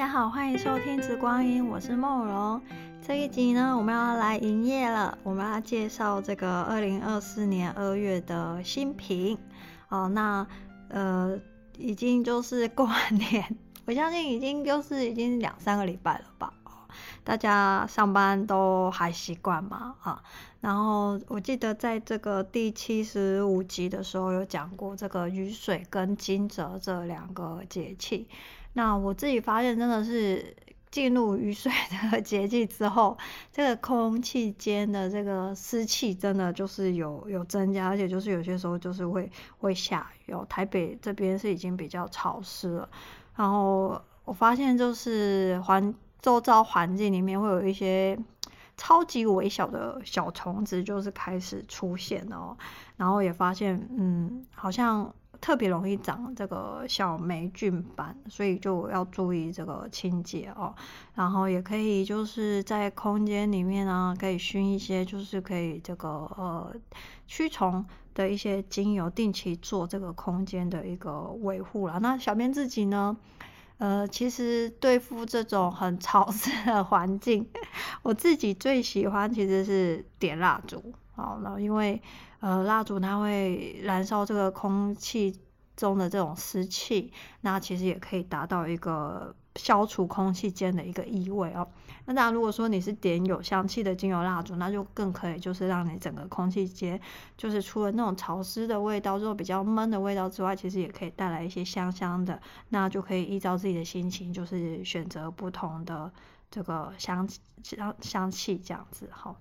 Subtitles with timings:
[0.00, 2.58] 大家好，欢迎收听《直光音》，我是梦荣。
[3.06, 5.18] 这一集呢，我们要来营业了。
[5.22, 9.36] 我们要介绍这个二零二四年二月的新品
[9.90, 10.08] 哦。
[10.08, 10.46] 那
[10.88, 11.38] 呃，
[11.76, 13.44] 已经就是过完年，
[13.84, 16.50] 我相信已经就是已经两三个礼拜了吧。
[17.22, 19.96] 大家上班都还习惯吗？
[20.00, 20.22] 啊，
[20.62, 28.26] 然后我记得在这个第七十五集的时候有讲过这个雨水跟惊蛰这两个节气。
[28.72, 30.56] 那我自己发现真的是
[30.90, 31.72] 进入雨水
[32.10, 33.16] 的 节气之后，
[33.52, 40.46] 这个空气间的这个湿气真的就是有有增加，而且就是有些时候就是会会下雨哦。
[40.48, 42.88] 台北这边是已经比较潮湿了，
[43.36, 45.94] 然后我发现就是环。
[46.22, 48.14] 周遭环境里面会有一些
[48.76, 52.54] 超级微小的小虫子，就是开始出现哦。
[52.98, 60.74] 然后也发现，嗯，好像特别容易长这个小霉菌斑，所以就要注意这个清洁哦。
[61.14, 66.74] 然后也可以就是在空间里面呢，可以熏一些，就是可以这个呃
[67.26, 71.98] 驱虫的一些精油，定期做这个空间的一个维护啦。
[71.98, 73.16] 那小编自己呢？
[73.78, 77.48] 呃，其实对付这种很潮湿的环境，
[78.02, 80.92] 我自己最喜欢其实是点蜡烛。
[81.16, 82.02] 好，然后因为
[82.40, 85.38] 呃蜡烛它会燃烧这个空气
[85.76, 89.34] 中的这种湿气，那其实也可以达到一个。
[89.56, 91.66] 消除空气间的一个异味哦。
[92.04, 96.98] 那当然，如果说你是点有香气的精油蜡烛，那就更可以，就是让你整个空气间，
[97.36, 102.40] 就是除了那种潮湿的味道，这种比较闷的味道之外，其实也可以带来一些香香的。
[102.68, 106.10] 那就可以依照自己的心情，就是选择不同的
[106.48, 107.28] 这个香
[107.64, 109.34] 香香气这样子哈。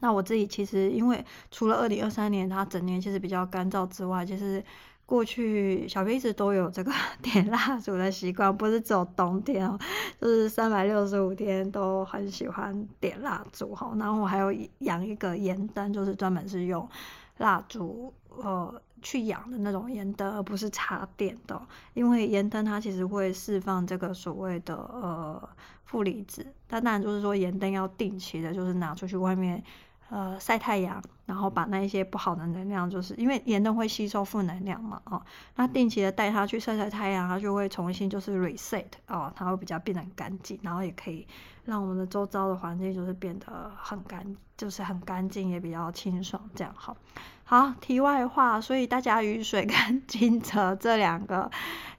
[0.00, 4.62] 那我自己其实因为除了二零二三年它整年其实比较干燥之外，就是。
[5.08, 6.90] 过去小编一直都有这个
[7.22, 9.78] 点蜡烛的习惯，不是只有冬天哦，
[10.20, 13.94] 就是三百六十五天都很喜欢点蜡烛哈。
[14.00, 16.88] 然后我还有养一个盐灯，就是专门是用
[17.36, 21.62] 蜡烛呃去养的那种盐灯，而不是插电的。
[21.94, 25.48] 因为盐灯它其实会释放这个所谓的呃
[25.84, 29.62] 负离子，但当然就是说盐灯要定期的，就是拿出去外面。
[30.08, 35.20] 呃，晒太阳，然后把那一些不好的能量，就是因为盐灯会吸收负能量嘛，哦，
[35.56, 41.26] 那定期的带它去晒晒太阳，它就会重新就是 reset 哦，它会比较变得很干净，然后也可以
[41.64, 46.96] 让我们的周遭的环境就是变得很干，就是很干净，也比较清爽，这样好。
[47.42, 51.50] 好，题外话，所以大家雨水跟 惊蛰这两个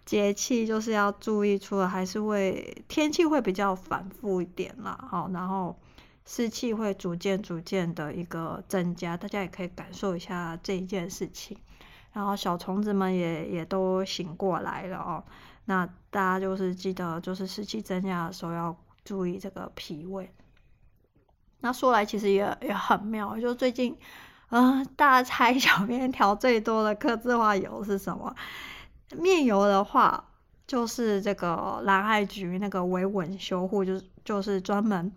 [0.06, 5.75] 节气就是要注意，除了还是会天气会比较反复一点啦，好，然后。
[6.29, 11.57] 湿气会逐渐、逐渐的一个增加，大家也可以感受一下这一件事情。
[12.11, 15.23] 然后小虫子们也也都醒过来了哦。
[15.65, 20.29] 那大家就是记得，就是湿气增加的时候要注意这个脾胃。
[21.61, 23.97] 那说来其实也也很妙，就最近，
[24.49, 28.35] 嗯、大家猜小编调最多的客制化油是什么？
[29.17, 30.25] 面油的话，
[30.67, 35.09] 就是这个蓝艾菊那个维稳修护，就是就是专门。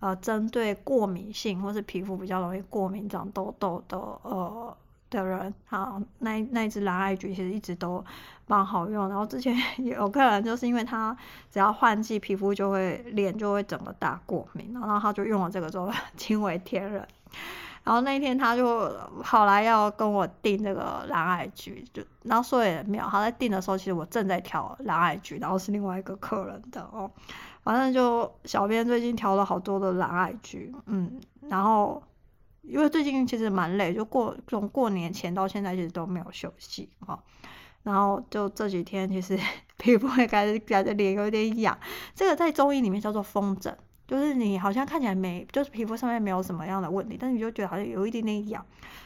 [0.00, 4.76] 呃，针对过敏性或是皮肤比较容易过敏、长痘痘的呃
[5.10, 8.04] 的人，啊，那那一支蓝艾菊其实一直都
[8.46, 9.08] 蛮好用。
[9.08, 11.16] 然后之前 有客人就是因为他
[11.50, 17.04] 只要换季，皮肤就会脸就会整个大过敏，然后他就用了这个之后 惊为天人。
[17.84, 18.92] 然后那一天他就
[19.22, 27.10] 跑来要跟我订这个蓝艾菊，就然后说也没有，他在订的时候其实我正在调蓝艾菊，然后是另外一个客人的哦。
[27.68, 31.20] 反正就小编最近调了好多的蓝艾菊，嗯，
[31.50, 32.02] 然后
[32.62, 37.18] 因为最近其实蛮累，就过从过年前到现在其实都没有休息啊，
[37.82, 39.38] 然后就这几天其实
[39.76, 41.78] 皮肤也开始感觉脸有点痒，
[42.14, 48.64] 这个在中医里面叫做风疹，就是你好像看起来没，就是皮肤上面没有什么样的问题，但你就觉得好像有一点点痒，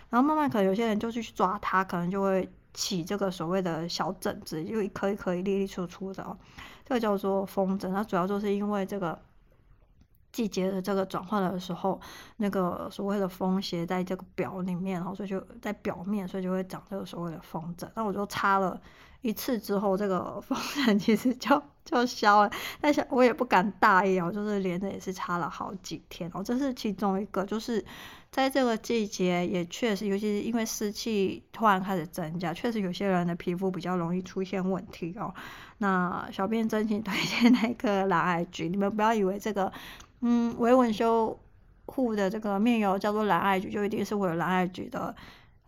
[0.09, 6.39] 然后慢慢可能有些人就去抓它，可能就会起这个所谓的小疹子，就一颗一颗一粒粒粗粗的哦。
[6.85, 9.19] 这个叫做风疹，它主要就是因为这个
[10.33, 12.01] 季节的这个转换的时候，
[12.39, 17.91] 那个所谓的风邪在这个表里面，然后所以就在表面，所以就会长这个所谓的风疹。
[17.95, 18.81] 那我就擦了
[19.23, 26.43] 一次之后，这个风扇其实就就消了，但是我也不敢大意哦，就是连着也是擦了好几天哦。
[26.43, 27.85] 这是其中一个，就是
[28.33, 35.33] 在这个季节也确实，尤其是因为湿气突然开始增加，确实有些人的皮肤比较容易出现问题哦。
[35.79, 39.73] 那小编真心推荐那个蓝艾菊，你们不要以为这个
[40.21, 41.39] 嗯维稳修
[41.87, 45.15] 护的这个面油叫做蓝艾菊，就一定是会有蓝艾菊的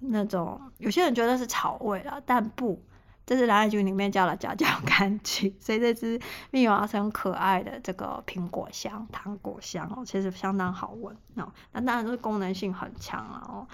[0.00, 0.60] 那种。
[0.78, 2.82] 有些人觉得是草味啦，但不。
[3.26, 11.50] 这是蓝海菊里面叫的夹角柑橘，所以这支蜜娃是很可爱的这个苹果香、糖果香哦，其实相当好闻哦。
[11.72, 13.66] 那当然就是功能性很强了哦。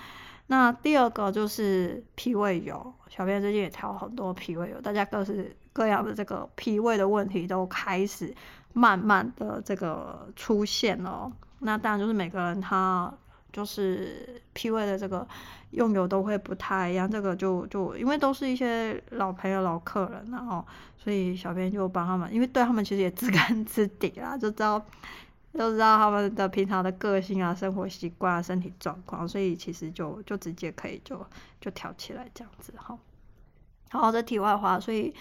[0.47, 8.35] 那第二个就是脾胃油，小编最近也调很多脾胃油，大家各式各样的这个脾胃的问题都开始
[8.73, 11.31] 慢慢的这个出现了。
[11.61, 13.13] 那当然就是每个人他
[13.53, 15.27] 就是脾胃的这个
[15.71, 20.65] 用油都会不太一样，这个就就因为都是一些老朋友、老客人，然后
[20.97, 24.85] 所以小编就帮他们，因为对他们其实也知根知底啦，就知道。
[25.53, 31.27] 都知道他们的平常的个性啊、生活习惯啊、身体状况，所以其实就就直接可以就
[31.61, 32.97] 就调起来这样子哈。
[33.91, 35.13] 好，这题外话，所以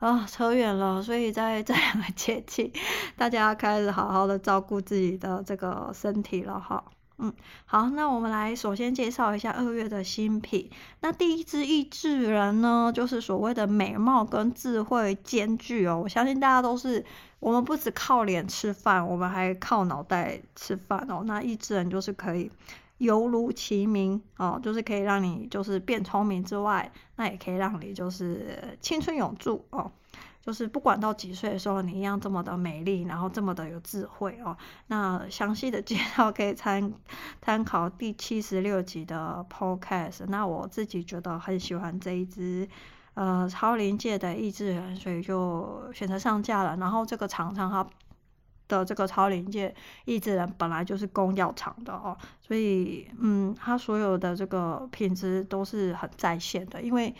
[0.00, 2.72] 啊扯远了，所以在 这两个节气，
[3.16, 6.82] 大家要开始好好的照顾自己的这个身体了哈。
[7.18, 7.32] 嗯，
[7.64, 10.70] 好，那我们来首先介绍一下二月的新品。
[11.00, 16.00] 那第一支益智人呢，就是所谓的美貌跟智慧兼具哦。
[16.04, 17.04] 我相信大家都是，
[17.40, 21.22] 我们不只靠脸吃饭，我们还靠脑袋吃饭哦。
[21.24, 22.50] 那益智人就是可以
[22.98, 29.90] 犹如其名哦，就是可以让你就是变聪明之外，那也可以让你就是青春永驻哦。
[30.46, 34.56] 就是不管到几岁的时候，你一样这么的美丽，然后这么的有智慧哦。
[34.86, 36.92] 那详细的 介绍可以参
[37.42, 40.26] 参考第七十六集的 Podcast。
[40.28, 42.68] 那我自己觉得很喜欢这一支
[43.14, 46.76] 呃超临界的意志人，所以就选择上架了。
[46.76, 47.84] 然后这个厂商它
[48.68, 57.12] 的这个超临界意志人本来就是供药厂的哦，所以嗯，它所有的这个品质都是很在线的，因为。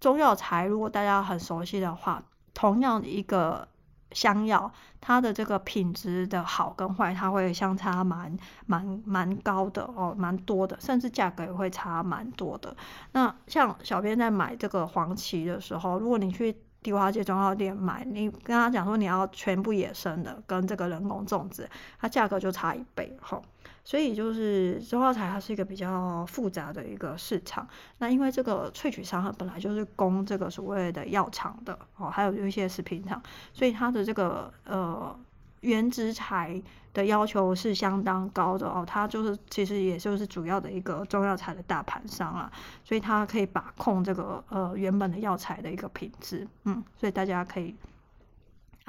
[0.00, 2.22] 中药材，如果大家很熟悉的话，
[2.54, 3.68] 同样一个
[4.12, 8.36] 香药，它的这个品质的好跟坏，它会相差蛮
[8.66, 12.74] 蛮蛮高的哦，蛮多的，甚至价格也会差蛮多的。
[13.12, 21.68] 那像小编在买这个黄芪的时候，如果你去迪化街中药店买，你跟他讲说你要全部野生的，跟这个人工种植，
[22.00, 23.40] 它价格就差一倍哈。
[23.84, 27.66] 所以就是中药材，它是一个比较复杂的一个市场。
[27.98, 33.20] 那因为这个萃取商它本来就是供这个所谓的药厂的哦，还有有一些食品厂，
[33.52, 35.18] 所以它的这个呃
[35.60, 36.62] 原植材
[36.92, 38.84] 的要求是相当高的哦。
[38.86, 42.52] 它就是其实也就是主要的一个中药材的大盘商啊，
[42.84, 47.74] 所以它可以把控这个呃原本的药材的一个品质，嗯，所以大家可以。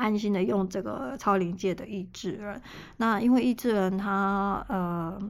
[0.02, 2.60] 安心的用这个超临界的意志人，
[2.98, 5.22] 那因为意志人它呃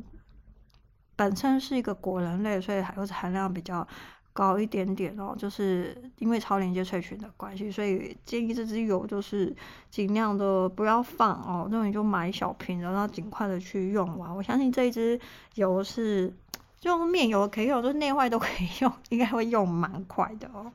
[1.18, 3.85] 本身是一个果仁类，所以还是含量比较
[4.31, 5.35] 高一点点哦。
[5.38, 9.53] 就是因为超临界萃取的关系，所以建议这支油就是
[9.89, 14.33] 尽量的不要放哦，那你就买小瓶，然后尽快的去用完。
[14.33, 15.19] 我相信这一支
[15.56, 16.33] 油是
[16.79, 20.71] 就面油可以用，就是内外都可以用，应该会用蛮快的哦。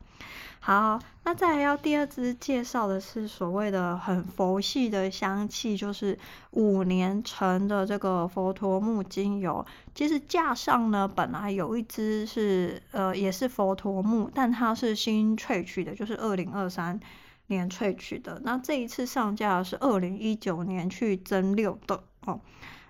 [0.66, 6.18] 好，那再要第二支介绍的是所谓的很佛系的香气，就是
[6.50, 9.64] 五年陈的这个佛陀木精油。
[9.94, 16.98] 其实架上呢，本来有一支是呃也是佛陀木，但它是新萃取的，就是二零二三
[17.46, 18.40] 年萃取的。
[18.42, 22.40] 那这一次上架是二零一九年去蒸馏的哦。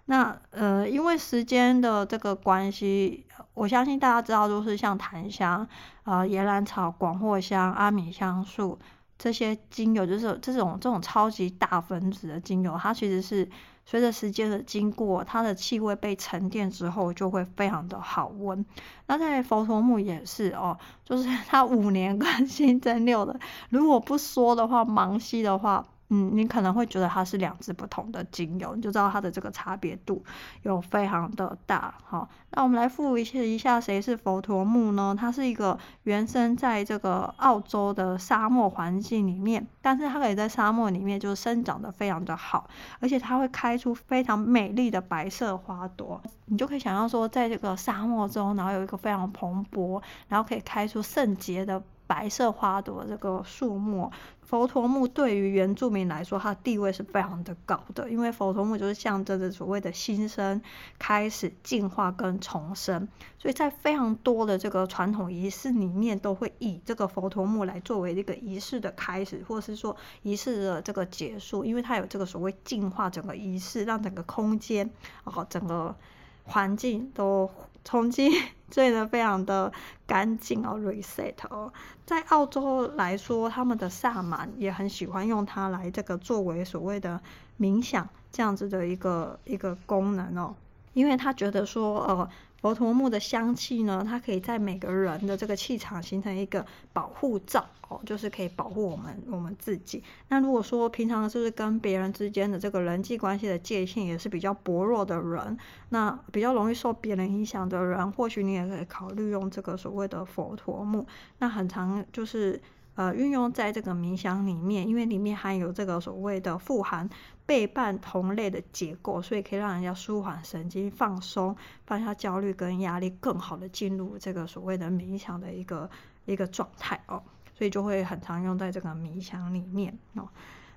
[0.08, 5.66] 那呃，因为时间的这个关系，我相信大家知道，就是像檀香、
[6.04, 8.78] 呃岩兰草、广藿香、阿米香树
[9.18, 13.48] 这些精油，就是这种这种超级大分子的精油，它其实是
[13.84, 18.64] 随着时间的经过，它的气味被沉淀之后，就会非常的好闻。
[19.08, 23.36] 那在佛陀木也是哦，就是 它五年更新蒸馏的，
[23.70, 25.84] 如果不说的话，盲吸的话。
[26.08, 30.24] 嗯，你可能会觉得它是两支不同的精油，你就知道它的这个差别度
[30.62, 31.92] 有非常的大。
[32.04, 35.16] 好，那我们来复习一下谁是佛陀木呢？
[35.18, 42.68] 它是一个原生在这个澳洲的沙漠环境里面，但是它可以在沙漠里面就是生长得非常的好，
[43.00, 46.22] 而且它会开出非常美丽的白色花朵。
[46.44, 51.82] 你就可以想象说，在这个沙漠中，然后有一个非常蓬勃，然后可以开出圣洁的。
[52.06, 60.62] 白色花朵这个树木，佛陀木对于原住民来说，它的地位是非常的高的，因为佛陀木就是象征着所谓的新生、
[60.98, 63.08] 开始、进化跟重生，
[63.38, 74.88] 所以在非常多的这个传统仪式里面，都会以这个佛陀木来作为这个仪式的开始，或是说仪式的这个结束，因为它有这个所谓净化整个仪式，让整个空间
[75.24, 75.96] 哦，整个
[76.44, 77.50] 环境都。
[77.86, 78.32] 重新
[78.68, 79.72] 做的非常的
[80.06, 81.72] 干净哦，reset 哦，
[82.04, 87.20] 在澳洲来说，他们的萨满也很喜欢用它来这个作为所谓的
[87.60, 90.54] 冥想这样子的一个一个功能哦。
[90.94, 92.28] 因为他觉得说，呃。
[92.60, 100.02] 佛陀木的香气呢，它可以在每个人的这个气场形成一个保护罩哦，就是可以保护我们我们自己。
[100.28, 105.56] 那如果说平常就是跟别人之间的这个人际关系的界限也是比较薄弱的人，
[105.90, 111.06] 那比较容易受别人影响的人，或许你也可以考虑用这个所谓的佛陀木。
[111.38, 112.60] 那很常就是。
[112.96, 117.06] 呃，运用在这个冥想里面，因为里面含有这个所谓的富含
[117.46, 125.88] 倍半同类的结构，所以可以让人家舒缓神经、放松、放下焦虑跟压力，更好的进入这个所谓的冥想的一个
[126.24, 127.22] 一个状态哦。
[127.54, 130.28] 所以就会很常用在这个冥想里面哦。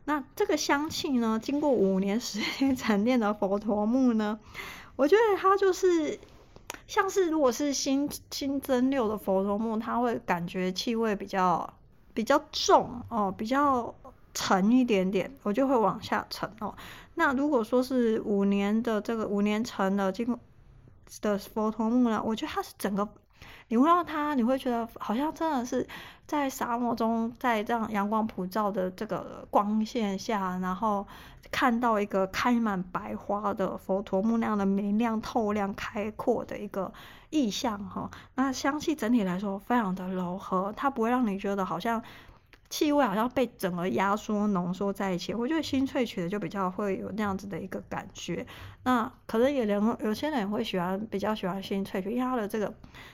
[0.05, 4.39] 那这个香气呢，经过五年时间沉淀的佛陀木呢，
[4.95, 6.19] 我觉得它就是
[6.87, 11.73] 像是如果是新新增六的佛陀木，它会感觉气味比较。
[12.11, 13.95] 比较重哦，比较
[14.33, 16.73] 沉一点点，我就会往下沉哦。
[17.15, 20.39] 那如果说是五年的这个五年沉的经过
[21.21, 23.07] 的佛陀木呢，我觉得它是整个，
[23.67, 25.87] 你会让它，你会觉得好像真的是
[26.25, 31.05] 在沙漠中，在这样阳光普照的这个光线下，然后
[31.51, 36.91] 看到一个开满白花的佛陀木那样的明亮、透亮、开阔的一个。
[37.31, 42.01] 意象哈，那香气整体来说非常的柔和，它不会让你觉得好像
[42.69, 45.33] 气味好像被整个压缩浓缩在一起。
[45.33, 48.45] 我觉得新萃取的就比较会有那样子的一个感觉。
[48.83, 52.73] 那可能有人有些人会喜欢比较喜欢新萃取，因为它的这个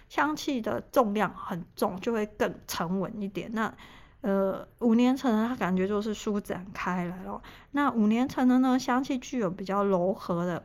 [0.10, 3.50] 香气的重量很重，就会更沉稳一点。
[3.54, 3.74] 那
[4.22, 7.42] 呃五年陈的它感觉就是舒展开来了。
[7.72, 10.64] 那五年陈的呢，香气具有比较柔和的，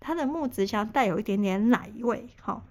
[0.00, 2.62] 它的木质香带有一点点奶味哈。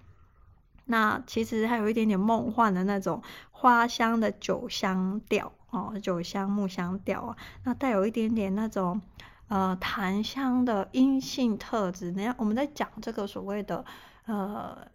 [0.86, 3.22] 那其实还有一点点梦幻的那种
[3.52, 9.00] 花香的酒香调哦，酒香木香调啊，那带有一点点那种
[9.48, 12.12] 呃檀香的阴性特质。
[12.12, 13.84] 那我们在讲这个所谓的
[14.26, 14.86] 呃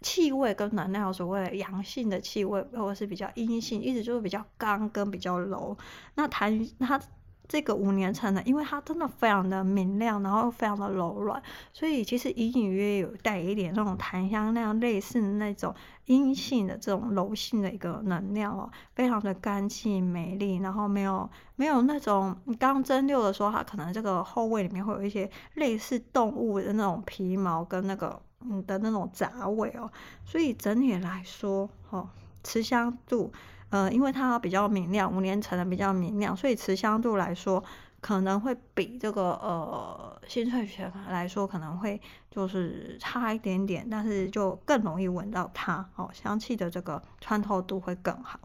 [0.00, 5.76] 气味跟能量，所谓阳性的气味，或者是比较阴性，一直就是比较刚跟比较柔。
[6.14, 7.00] 那檀它。
[7.48, 15.74] 这个五年陈的，因为它真的非常的明亮，然后又非常的柔软，所以其实隐隐约约有带一点那种檀香那样类似那种
[16.04, 29.90] 阴性的这种柔性的一个能量哦，非常的干净美丽，然后没有没有那种刚蒸馏的时候，它可能这个后味里面会有一些类似动物的那种皮毛跟那个嗯的那种杂味哦，
[30.26, 32.08] 所以整体来说哦，
[32.44, 33.32] 持香度。
[33.70, 37.62] 呃，因为它比较明亮，五年层的比较明亮，所以持香度来说
[38.00, 48.38] 可能会比这个呃新萃取来说可能会就是差一点点，但是就更容易闻到它哦，香气的这个穿透度会更好。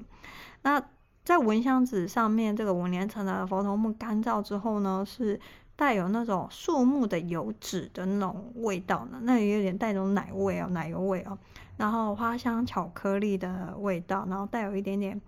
[0.63, 0.81] 那
[1.23, 5.39] 在闻香纸上面，这个五年层的佛头木干燥之后呢，是
[5.75, 11.37] 带有那种树木的油脂的那种味道呢，那也有点带种奶味哦，奶油味哦。
[11.77, 15.19] 然后花香巧克力的味道，然后带有一点点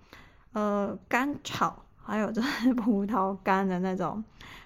[0.53, 4.23] 呃甘草，还有 就是葡萄干的那种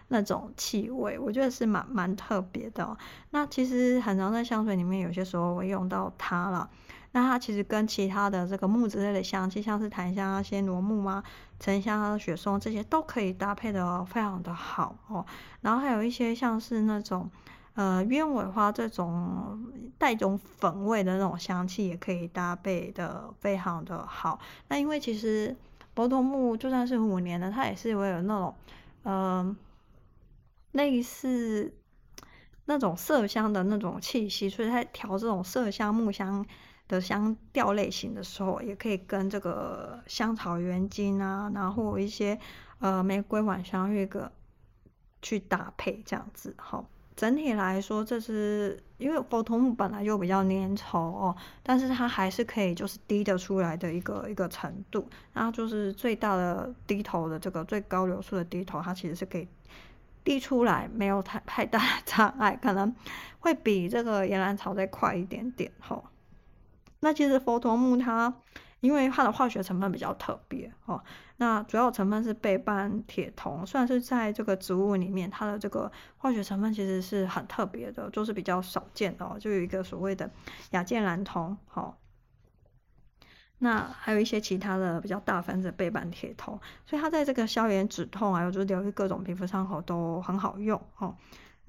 [0.09, 2.97] 那种气味，我觉得是蛮蛮特别的。
[3.31, 6.69] 那其实很常在香水里面，有些时候会用到它了。
[7.11, 11.23] 那它其实跟其他的这个木之类的香气，像是檀香啊、暹罗木啊、
[11.59, 15.25] 沉香啊、雪松这些，都可以搭配的非常的好哦。
[15.61, 17.29] 然后还有一些像是那种。
[17.75, 24.37] 呃，鸢尾花这种带种粉味的那种香气，也可以搭配的非常的好。
[24.67, 25.55] 那因为其实
[25.95, 28.53] 佛陀木就算是五年的，它也是会有那种
[29.03, 29.55] 呃
[30.73, 31.73] 类似
[32.65, 36.45] 那种麝香的那种气息，所以它调这种麝香木香
[36.89, 42.37] 的香调类型的时候，也可以跟这个香草原精啊，然后一些
[42.79, 44.29] 呃玫瑰晚香玉个
[45.21, 46.85] 去搭配这样子，好。
[47.15, 55.05] 整体来说，这是因为佛陀木本来就比较粘稠哦，但是它还是可以就是滴得出来的一个一个程度。
[55.33, 59.45] 然后就是最大的滴头的这个最高流速的滴头，它其实是可以
[60.23, 62.95] 滴出来，没有太太大的障碍，可能
[63.39, 66.01] 会比这个岩兰草再快一点点哈。
[66.99, 68.33] 那其实佛陀木它。
[68.81, 71.03] 因为它的化学成分比较特别哦，
[71.35, 80.31] 那主要成分是倍半铁铜，算是在这个植物里面，它的这个化学成分其实是很特别的，就是比较少见的哦，就有一个所谓的
[80.71, 81.97] 亚健蓝铜，好，
[83.57, 91.13] 那还有一些其他的比较大分子倍半铁铜，所以它在这个消炎止痛，还有就是疗愈各种皮肤伤口都很好用哦。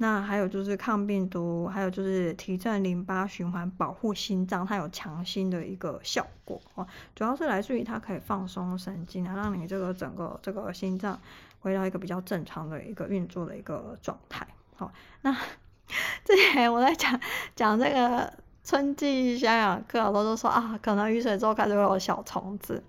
[0.02, 6.86] 那还有就是抗病毒，还有就是提振淋巴循环，保护心脏，它有强心的一个效果哦。
[7.14, 11.20] 主要是来自于它可以放松神经啊，让你这个整个这个心脏
[11.60, 14.46] 回到一个比较正常的一个运作的一个状态。
[14.74, 14.90] 好，
[15.20, 15.36] 那
[16.24, 17.20] 之前我在讲
[17.54, 18.32] 讲这个
[18.64, 22.82] 春季香养课，我都说啊，可能雨水之后开始会有小虫子。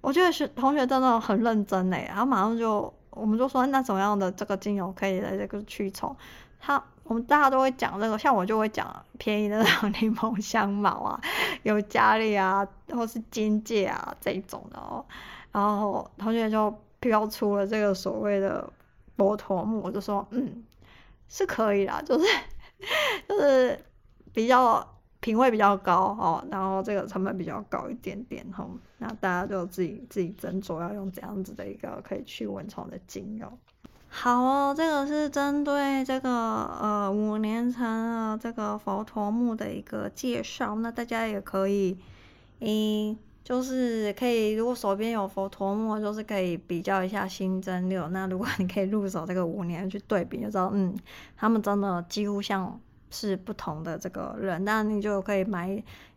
[0.00, 6.14] 我觉得学同学真的很认真诶，然后马上就我们就说，那什么样的这个精油可以来这个驱虫？
[6.58, 11.20] 他我们大家都会讲这个，像我就会讲便宜的那种 柠檬香茅啊，
[11.62, 15.04] 尤加利啊，或是金芥啊这一种的哦。
[15.52, 18.70] 然后同学就标出了这个所谓的
[19.16, 20.62] 佛陀木，我就说嗯，
[21.28, 22.24] 是可以啦，就是
[23.28, 23.84] 就是
[24.32, 24.86] 比较。
[25.20, 33.46] 品味比较高哦，然后这个成本比较高一点点哈，那大家就自己自己斟酌要用怎样子的一个可以去蚊虫的精油。
[34.08, 41.98] 好哦，这个是针对这个呃五年成的这个佛陀木的一个介绍，那大家也可以，
[42.60, 48.08] 嗯，就是可以如果手边有佛陀木，就是可以比较一下新增六。
[48.08, 50.96] 那如果你可以入手这个五年去对比，就知道嗯，
[51.36, 52.80] 他们真的几乎像。
[53.10, 55.68] 是不同的这个人，那你就可以买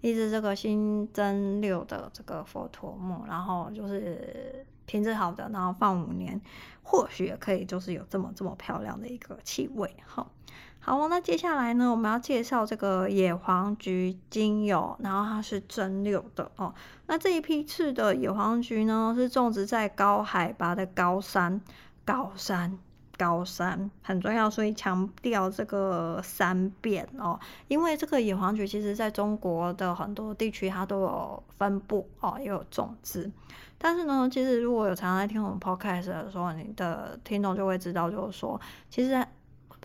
[0.01, 6.39] 一支这个新增六的这个佛陀木，然后就是品质好的，然后放五年，
[6.83, 9.95] 或许也可以就是有这么这么漂亮的一个气味。
[10.05, 10.31] 好，
[10.79, 16.75] 好，那接下来呢，我们要介绍这个野黄菊精油，然后它是增六的哦。
[17.07, 21.59] 那这一批次的野黄菊呢，是种植在高海拔的高山，
[22.05, 22.77] 高山。
[23.23, 27.39] 高山很重要，所以强调这个三遍哦。
[27.69, 33.31] 因为这个野黄菊其实在中国的很多地区它都有分布哦，也有种植。
[33.77, 39.25] 但是呢，其实如果有常常在听我们 podcast 的时候，你的听众就会知道，就是说，其实。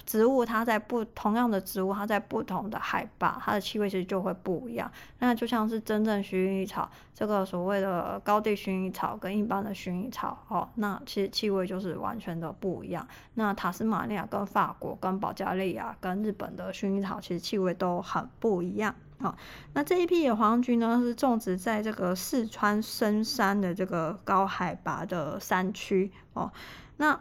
[0.06, 4.90] 植物它在不同样的植物，它在不同的海拔，它的气味其实就会不一样。
[5.18, 13.06] 那就像是真正薰衣草，这个所谓的高地薰衣草跟一般的薰衣草，哦，那其实气味就是完全的不一样。
[13.34, 18.94] 那塔斯马尼亚跟法国跟保加利亚跟日本的薰衣草，其实气味都很不一样。
[19.18, 19.34] 哦，
[19.74, 26.12] 那这一批野黄菊呢，是种植在这个四川深山的这个高海拔的山区。
[26.34, 26.52] 哦，
[26.96, 27.20] 那。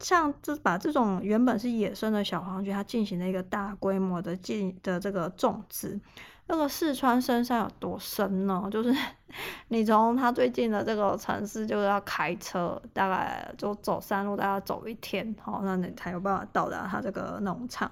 [0.00, 6.00] 像这把这种原本是野生的小黄菊，它进行了一个大规模的进的这个种植。
[6.46, 8.68] 那个四川深山有多深呢？
[8.70, 8.94] 就是
[9.68, 17.90] 你从它最近的这个城市，就是要开车，大概就走山路，大概走一天，好，那你才有办法到达它这个农场。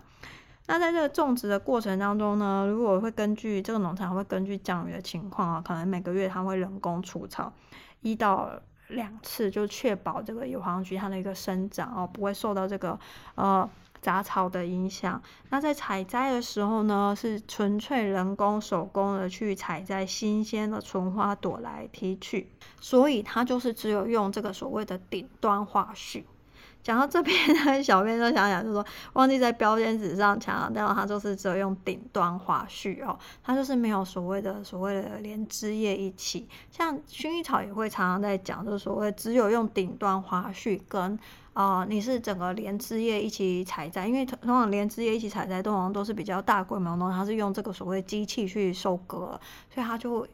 [0.69, 7.53] 那在这个种植的过程当中呢，如果会根据这个农场会根据降雨的情况啊，可能每个月它会人工除草
[8.01, 8.51] 一到。
[8.89, 12.99] 两次就确保这个野黄菊它的一个生长哦，不会受到这个
[13.35, 13.69] 呃
[14.01, 15.21] 杂草的影响。
[15.51, 22.49] 那在采摘的时候呢，是纯粹人工手工的去采摘新鲜的纯花朵来提取，
[22.81, 26.25] 所以它就是只有用这个所谓的顶端花序。
[26.87, 36.49] 讲到这边呢，小编就想想，就说忘记在标签纸上强调，它就是只有用顶端花序哦，它就是没有所谓的所谓的连枝叶一起。
[36.71, 41.19] 像薰衣草也会常常在讲，就是所谓只有用顶端花序跟
[41.55, 49.41] 啊、你是整个连枝叶一起采摘，因为通常连枝叶一起采摘，通常都是比较大规模的，它是用这个所谓机器去收割，
[49.75, 50.31] 所以它就会。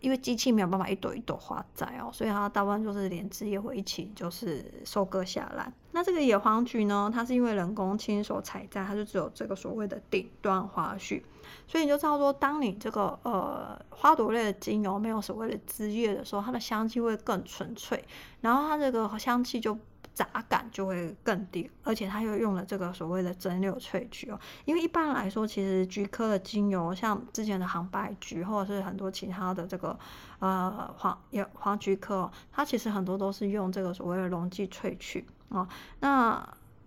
[0.00, 5.72] 因为机器没有办法一朵一朵花摘哦，所以它大部分就是连枝叶会一起就是收割下来。
[5.94, 11.24] 那这个野黄菊呢，它是因为人工亲手采摘，它就只有这个所谓的顶端花序，
[11.66, 18.04] 所以你就知道说，当你这个呃花朵类的精油没有所谓的枝叶的时候，它的香气会更纯粹，
[18.40, 19.78] 然后它这个香气就。
[20.12, 24.38] 杂感就会更低，而且它又用了这个所谓的蒸馏萃取哦。
[24.64, 29.98] 因为一般来说，其实菊科的精油，像之前的杭白菊，或者是很多其他的这个
[30.38, 35.68] 呃黄也黄菊科，哦它其实很多都是用这个所谓的溶剂萃取哦。
[36.00, 36.46] 那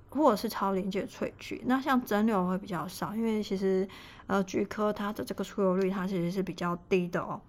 [0.10, 3.88] 或者是超临界萃取，那像蒸馏会比较少，因为其实
[4.28, 7.42] 呃菊科它的这个出油率它其实是比较低的哦。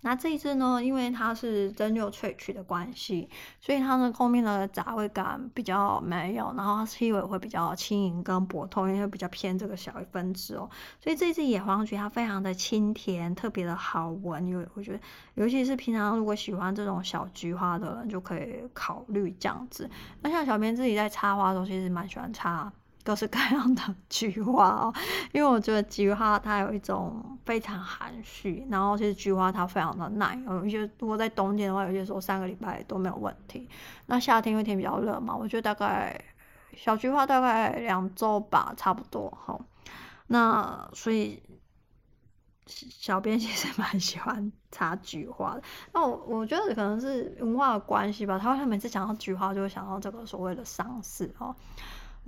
[0.00, 3.28] 那这一支呢，因为它是蒸馏萃取的关系，
[3.60, 10.70] 所以它的后面的杂味感比较没有，然后它气味会比较轻盈跟薄透，因为比较偏这个小分子哦。
[11.00, 14.46] 所以这支野黄菊它非常的清甜，特别的好闻。
[14.46, 15.00] 因为我觉得，
[15.34, 19.90] 尤其是平常如果喜欢这种小菊花的人，就可以考虑这样子。
[20.22, 22.72] 那像小编自己在插花的时候，其实蛮喜欢插。
[23.08, 24.92] 各式各样的菊花哦，
[25.32, 33.66] 因为我觉得菊花它有一种非常含蓄，然后其实菊花它非常的耐，有一些如果在冬天的话，有些时候三个礼拜都没有问题。
[34.04, 36.22] 那夏天因为天比较热嘛，我觉得大概
[36.76, 39.58] 小菊花大概两周吧，差不多哈。
[40.26, 41.42] 那所以
[42.66, 45.62] 小编其实蛮喜欢插菊花的。
[45.94, 51.56] 那我我觉得可能是文化的关系吧，他会每次讲到菊花就会想到这个所谓的丧事哦。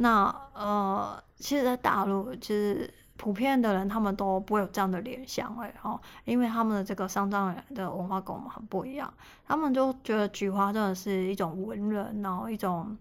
[0.01, 9.13] 那呃，其实，在大陆，其实普遍的人他们都不会有这样的联想，哎哦，因为他们的这个丧葬的文化跟我们很不一样，
[9.47, 12.97] 他们就觉得菊花真的是一种文人，然后一种。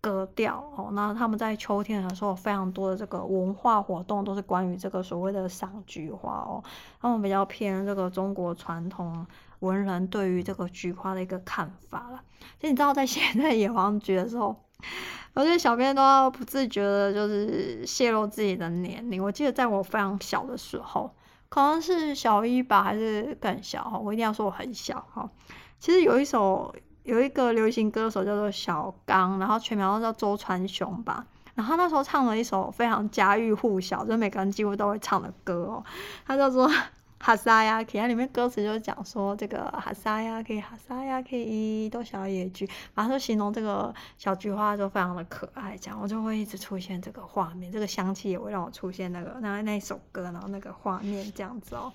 [0.00, 6.62] 格调哦，那他们在秋天的时候，非常多的这个文化活动都是关于这个所谓的赏菊花哦。
[7.00, 9.26] 他们比较偏这个中国传统
[9.58, 12.22] 文人对于这个菊花的一个看法了。
[12.60, 14.54] 其实你知道，在 现在野黄菊的时候，
[15.34, 19.22] 我觉得小编都要不自觉的，就是泄露自己的年龄。
[19.22, 21.14] 我记得在我非常小的时候，
[21.48, 23.98] 可能是小一吧，还是更小哈。
[23.98, 25.30] 我一定要说我很小哈。
[25.78, 26.74] 其实有一首。
[27.04, 31.24] 有一个流行歌手叫做小刚，然后全名叫周传雄吧。
[31.54, 35.82] 然后那时候唱了一首非常家喻户晓，就每个人几乎都会唱的歌哦。
[36.26, 36.68] 他叫做
[37.20, 51.92] 《哈萨亚克》，它里面歌词就是讲说这个哈萨亚克，哈萨亚克一朵小野菊，然后就形容这个小菊花就非常的可爱，这样我就会一直出现这个画面，这个香气也会让我出现那个那那首歌，然后那个画面这样子哦。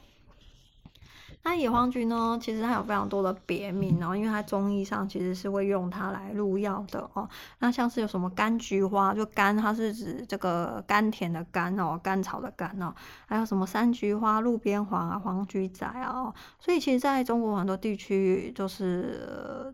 [1.45, 2.39] 那野黄菊呢？
[2.41, 7.27] 其实它有非常多的别名，然后因为它中医上其实是会用它来入药的哦。
[7.59, 12.95] 那像是有什么甘菊花，就甘它是指这个甘甜的甘哦，甘草的甘哦。
[13.27, 16.33] 还有什么山菊花、路边黄啊、黄菊仔啊。
[16.59, 19.73] 所以其实在中国很多地区，就是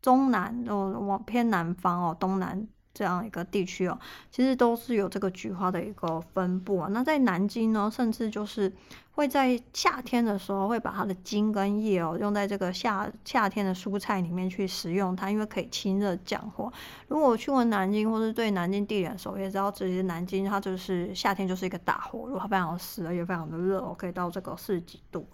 [0.00, 2.68] 中南哦，往偏南方哦，东南。
[2.92, 3.96] 这样一个地区哦，
[4.32, 6.88] 其实都是有这个菊花的一个分布啊。
[6.90, 8.70] 那在南京呢，甚至就是
[9.12, 16.72] 会在夏天的时候，会把它的茎跟叶哦，用在这个夏夏天的蔬菜里面去食用它，因为可以清热降火。
[17.08, 25.26] 如果我去过南京，或是对南京地理熟，也知道其实南京它就是夏天就是一个大火炉，它非常湿，而且非常的热哦，可以到这个四十几度。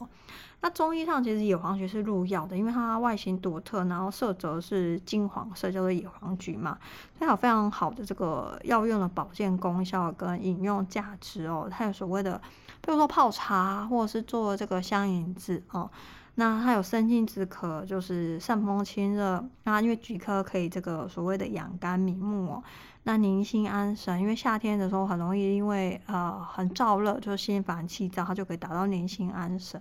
[0.63, 6.79] 那中医上其实野黄菊是入药的，因为它外形独特，然后色泽是金黄色，叫做野黄菊嘛，
[7.21, 11.69] 它有非常好的这个药用的保健功效跟饮用价值哦。
[11.71, 12.41] 它有所谓的，
[12.87, 15.91] 比如说泡茶或者是做这个香银子哦。
[16.39, 19.43] 那它有生津止渴，就是散风清热。
[19.65, 22.63] 那因为菊科可以这个所谓的养肝明目哦。
[23.05, 29.81] 那宁心安神，因为夏天的时候很容易因为呃很燥热，就是心烦气躁，它就可以达到宁心安神。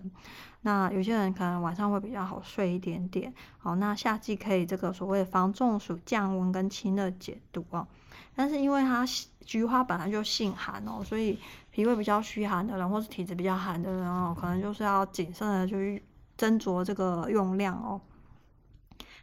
[0.61, 3.33] 那有些人可能晚上会比较好睡一点点。
[3.57, 7.85] 好，那夏季可以这个所谓防中暑、降温跟清热解毒哦。
[8.33, 9.05] 但是因为它
[9.41, 11.37] 菊花本来就性寒哦，所以
[11.75, 16.01] 脾胃比较虚寒的人，或是体质比较寒的人哦，可能就是要谨慎的去。
[16.37, 18.01] 斟酌这个用量哦。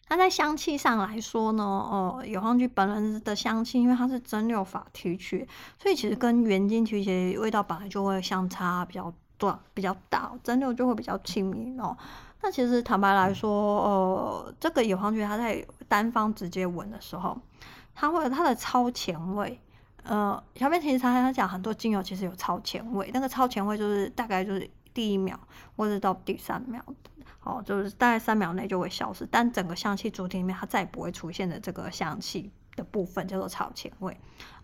[0.08, 5.46] 那在香气上来说呢，哦，野黄菊本人的香气，因为它是蒸馏法提取，
[5.78, 11.94] 所以其实跟原精提取味道本来就会相差比较短、比较大，蒸馏就会比较亲民哦。
[12.40, 17.38] 那其实坦白来说，呃，这个野黄菊它在单方直接闻的时候，
[17.94, 19.60] 它会有它的超前味。
[20.04, 24.70] 呃，小编其实常常讲很多精油其实有超前味，那个超前味就是大概就是。
[24.94, 25.40] 第一秒
[25.74, 26.84] 或者到第三秒，
[27.44, 34.14] 哦，就是大概三秒内就会消失，但整个香气主体里面它再也不会出现的这个香气的部分叫做超前味。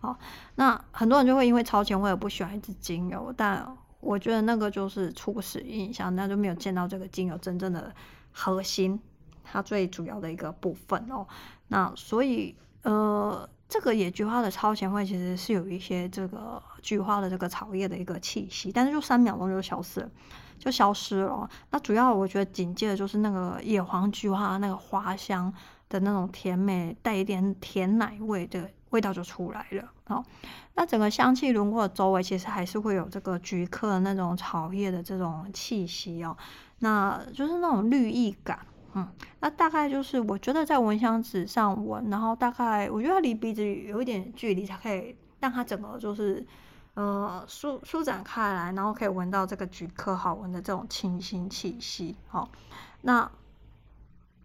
[0.01, 0.15] 哦，
[0.53, 7.91] 那很多人就会因为超前味而不喜欢一支精油，但我觉得那个就是初始印象，那就没有见到这个精油真正的
[8.31, 9.01] 核心，
[9.43, 11.25] 它最主要的一个部分哦。
[11.69, 13.49] 那所以呃。
[13.69, 20.09] 这个野菊花的超前味其实是有一些这个菊花的这个草叶的一个气息，但是就三秒钟就消失了，
[20.57, 21.47] 就消失了。
[21.69, 25.53] 那主要我觉得紧接着就是那个野黄菊花那个花香
[25.87, 29.83] 的那种甜美，带一点甜奶味的味道就出来了。
[30.05, 30.25] 好，
[30.73, 36.35] 那整个香气轮廓周围其实还是会有这个菊科的那种草叶的这种气息哦，
[36.79, 38.57] 那就是那种绿意感。
[38.93, 39.07] 嗯，
[39.39, 46.45] 那大概就是我觉得在蚊香纸上闻，然后大概我觉得离鼻子有一点距离，才可以让它整个就是
[46.95, 52.15] 呃舒舒展开来，然后可以闻到这个菊科好闻的这种清新气息。
[52.27, 52.49] 好、哦，
[53.01, 53.31] 那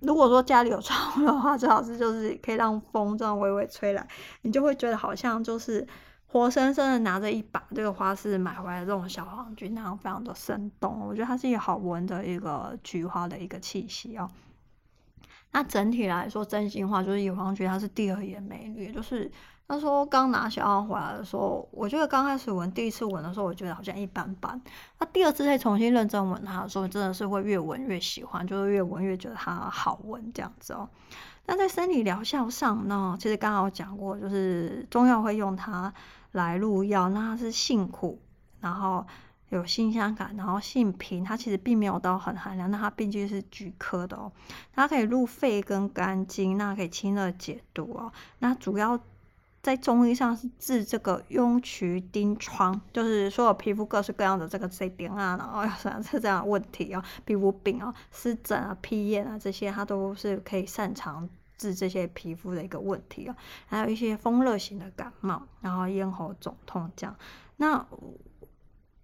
[0.00, 4.06] 如果说家里有窗户的话，最好是就是可以让风这样微微吹来，
[4.42, 5.86] 你就会觉得好像就是
[6.34, 10.98] 活生生的拿着一把这个花市买回来的这种小黄菊，然后非常的生动。
[11.06, 14.28] 我觉得它是一个好闻的一个菊花的一个气息哦。
[15.52, 18.92] 那整体来说，真心话就是野黄菊它是第二眼美女。
[18.92, 19.30] 就是
[19.68, 24.60] 他说刚拿小样回来的时候，我觉得刚开始闻，第一次闻的时候，我觉得好像一般般。
[24.98, 30.88] 那第二次再重新认真闻它的时候，真的是会越闻越喜欢，就是越闻越觉得它好闻这样子哦。
[31.46, 35.94] 那在生理疗效上呢，其实刚好讲过，就是中药会用它
[36.34, 38.20] 来入药，那它是性苦，
[38.60, 39.04] 然后。
[39.50, 44.32] 有辛香感，然后性平，它其实并没有到很寒凉，那它毕竟是菊科的哦，
[44.72, 48.10] 它可以入肺跟肝经，那可以清热解毒哦。
[48.40, 48.98] 那主要
[49.62, 55.62] 在中医上是治这个痈疽疔疮，就是所有皮肤各式各样的这个这点啊，然后
[56.02, 63.36] 是这样的问题哦，皮肤病啊、湿疹啊、皮炎啊这些，它都是可以擅长治这些皮肤的一个问题啊。
[63.66, 67.16] 还有一些风热型的感冒，然后咽喉肿痛这样。
[67.56, 67.86] 那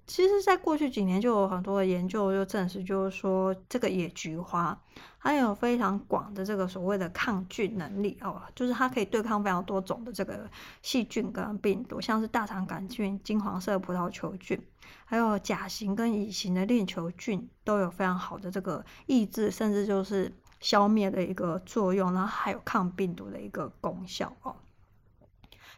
[0.07, 4.77] 其实，在过去几年就有很多的研究就证实，就是说这个野菊花
[5.21, 10.51] 它有非常广的这个所谓的抗菌能力哦，就是它可以对抗非常多种的这个
[10.83, 14.61] 细菌跟病毒，像是大肠杆菌、金黄色葡萄球菌，
[15.05, 24.57] 还有甲型跟乙型的链球菌都有非常好的这个抑制，甚至就是消灭的一个作用，然后还有抗病毒的一个功效哦。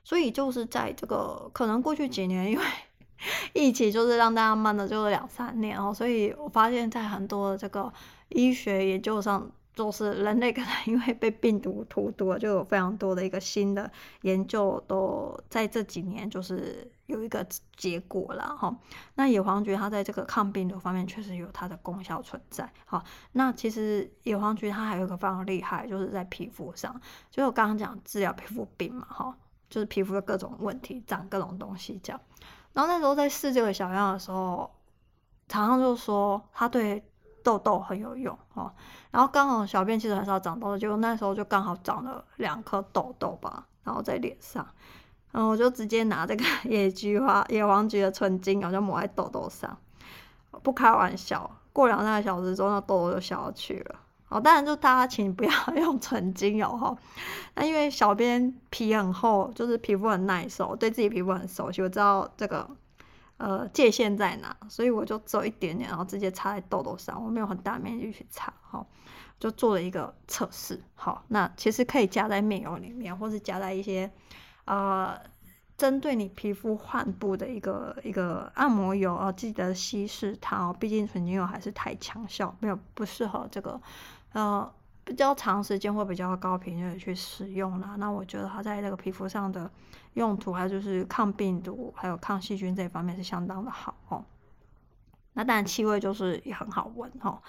[0.05, 2.65] 所以就是在这个可能过去几年，因为
[3.55, 7.93] 疫情就是让大家慢了，就是两三年哦，所以我发现，在很多这个
[8.31, 13.91] 医学研究上，就是人类可能因为被病毒荼毒了，就有非常多的一个新的
[14.23, 18.77] 研究都在这几年就是有一个结果了哈。
[19.15, 22.69] 那野黄菊它在这个抗病毒方面确实有它的功效存在。
[22.85, 29.39] 好，那其实野黄菊它还有一个非常厉害，就是在皮肤上，就我刚刚讲治疗皮肤病嘛，哈，
[29.73, 32.21] 就是皮肤的各种问题，长各种东西这样。
[32.75, 34.71] 然后那时候在试这个小样的时候，
[35.49, 37.03] 常常就说它对
[37.43, 38.71] 痘痘很有用哦。
[39.11, 44.67] 然后刚好小便其实很少长痘痘，结果那时候就刚好长了两颗痘痘吧，然后在脸上，
[45.31, 49.79] 然后我就直接拿这个 野菊花、野黄菊的纯精油就抹在痘痘上，
[50.63, 53.97] 不开玩笑，过两三个小时之后，那痘痘就消去了。
[54.33, 56.97] 哦，当然就大家请不要 用纯精油哈，
[57.55, 62.67] 那因为小编皮很厚，就是皮肤很耐受，对自己皮肤很熟悉，我知道这个
[63.37, 68.87] 呃界限在哪，所以我就只有一点点，然后直接擦在痘痘上，我没有很大面积去擦，哈，
[69.39, 74.11] 就做了一个测试，好，那其实可以加在面油里面，或是加在一些
[74.65, 75.15] 呃
[75.77, 83.81] 针对你皮肤患部的一个一个按摩油哦，记得稀释它哦，毕竟纯精油还是太强效，没有不适合这个。
[84.33, 84.73] 呃，
[85.05, 87.97] 比较长时间或比较高频率的去使用啦。
[87.97, 89.71] 那我觉得它在这个皮肤上的
[90.15, 94.25] 用途，还有就是抗病毒，还有抗细菌这一方面是相当的好哦。
[95.35, 97.43] 那当然气味就是也很好闻哦。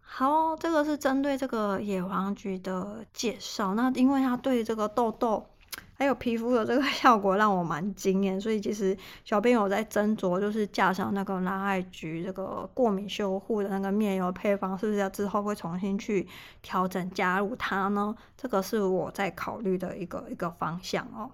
[0.00, 3.74] 好，这个是针对这个野黄菊的介绍。
[3.74, 5.46] 那因为它对这个痘痘。
[5.94, 16.26] 还有皮肤的这个 效果让我蛮惊艳，所以其实小编有在斟酌，就是加上那个蓝艾菊这个过敏修护的那个面油配方，是不是要之后会重新去
[16.62, 18.16] 调整加入它呢？
[18.36, 21.32] 这个是我在考虑的一个一个方向哦。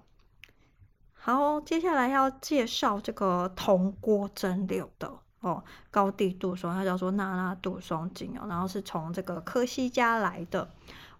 [1.13, 10.69] 好，接下来要介绍这个铜锅蒸馏的哦，高地杜松，它叫做娜娜杜松精油，然后是从这个科西嘉来的。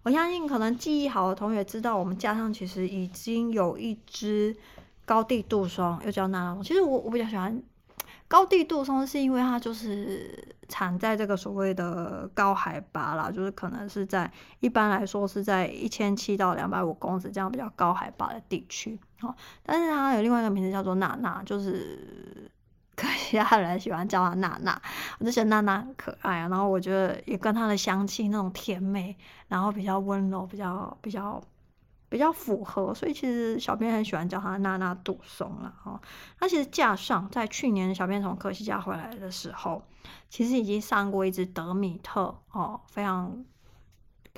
[0.08, 4.56] 我相信可能记忆好的同学知道，我们家上其实已经有一支
[5.04, 6.62] 高地杜松，又叫娜娜。
[6.62, 7.62] 其实我我比较喜欢
[8.26, 18.98] 高地杜松，是因为它就是产在这个所谓的高海拔啦，就是可能是在一般来说是在一千七到两百五公尺这样比较高海拔的地区。
[19.20, 22.50] 哦，但是它有另外一个名字叫做娜娜，就是。
[23.06, 24.80] 其他人喜欢叫她娜娜，
[25.18, 26.48] 我就觉得娜娜很可爱啊。
[26.48, 31.40] 然后我觉得也跟它的香气那种甜美，然后比较温柔，比较比较
[32.08, 32.94] 比较符合。
[32.94, 36.00] 所以其实小编很喜欢叫它娜娜杜松了哦。
[36.40, 39.82] 那其实架上在去年小编从科西家回来的时候，
[40.28, 43.44] 其实已经上过一支德米特哦，非常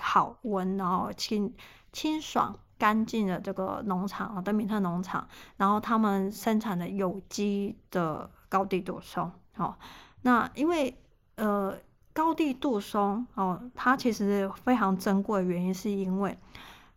[0.00, 1.54] 好闻，然后清
[1.92, 8.28] 清爽干净的这个农场，德米特农场，然后他们生产的有机的。
[8.50, 9.74] 高地杜松，哦，
[10.20, 10.94] 那因为
[11.36, 11.74] 呃
[12.12, 16.36] 高地杜松哦，它其实非常珍贵的原因，是因为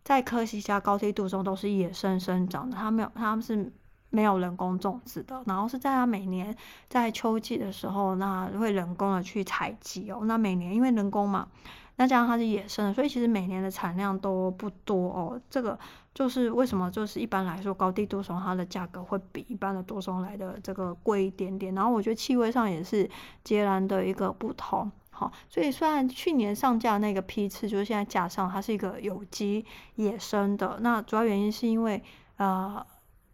[0.04, 3.72] 在科西嘉高地杜松都是野生生长的，它没有，它们是
[4.10, 6.54] 没有人工种植的，然后是在它每年
[6.89, 11.48] 在秋季的时候，那会人工的去采集哦，那每年因为人工嘛。
[11.95, 15.39] 那加上它是野生的，所以其实每年的产量都不多哦。
[15.49, 15.77] 这个
[16.13, 21.75] 就是为什么，就是一般来说高地多松它的价格会比一般的多松来的这个贵一点点。
[21.75, 23.08] 然后我觉得气味上也是
[23.43, 24.91] 截然的一个不同。
[25.12, 29.63] 好，所以虽然去年上架那个批次，就是现在架上它是一个有机
[29.95, 32.01] 野生的，那主要原因是因为
[32.38, 32.84] 呃，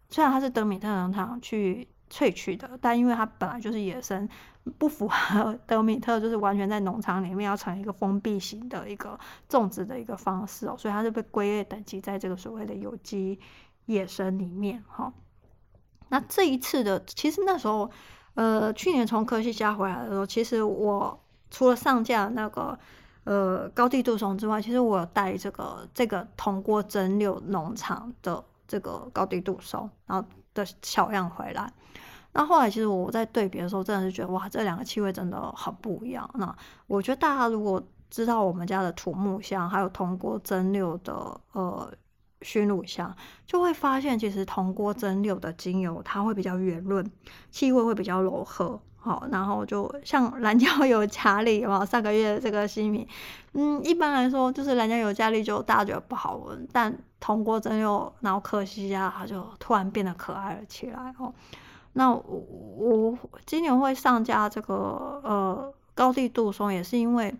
[0.09, 4.27] 虽然它是德米特农场去萃取的，但因为它本来就是野生。
[4.69, 13.39] 不符合 德米特，就是完全在农场里面要成一个封闭型的一个种植的一个方式哦，所以它是被归类等级在这个所谓的有机
[13.85, 15.11] 野生里面哈。
[16.09, 17.89] 那这一次的，其实那时候，
[18.33, 21.19] 呃，去年从科西嘉回来的时候，其实我
[21.51, 22.77] 除了上架那个
[23.25, 31.71] 呃高地杜松之外，其实我有带这个这个铜锅蒸馏农场的这个高低杜松，然后的小样回来。
[32.31, 36.29] 那后来其实我在对比的时候，真的是觉得哇，这两个气味真的很不一样。
[36.35, 36.55] 那
[36.87, 41.91] 我觉得大家如果知道我们家的土木香，还有铜锅蒸馏的呃
[42.41, 43.15] 熏乳香，
[43.45, 47.11] 就会发现其实铜锅蒸馏的精油它会比较圆润，
[47.51, 48.79] 气味会比较柔和。
[49.01, 53.07] 好，然后就像 蓝椒油加力嘛，上个月这个新品，
[53.53, 61.33] 嗯，一般来说就是蓝椒油加力就大家觉得不好闻，但铜锅蒸馏，然后可惜呀，它就突然变得可爱了起来哦。
[61.93, 64.75] 那我，我今年会上架这个
[65.23, 67.35] 呃高地杜松，也是因为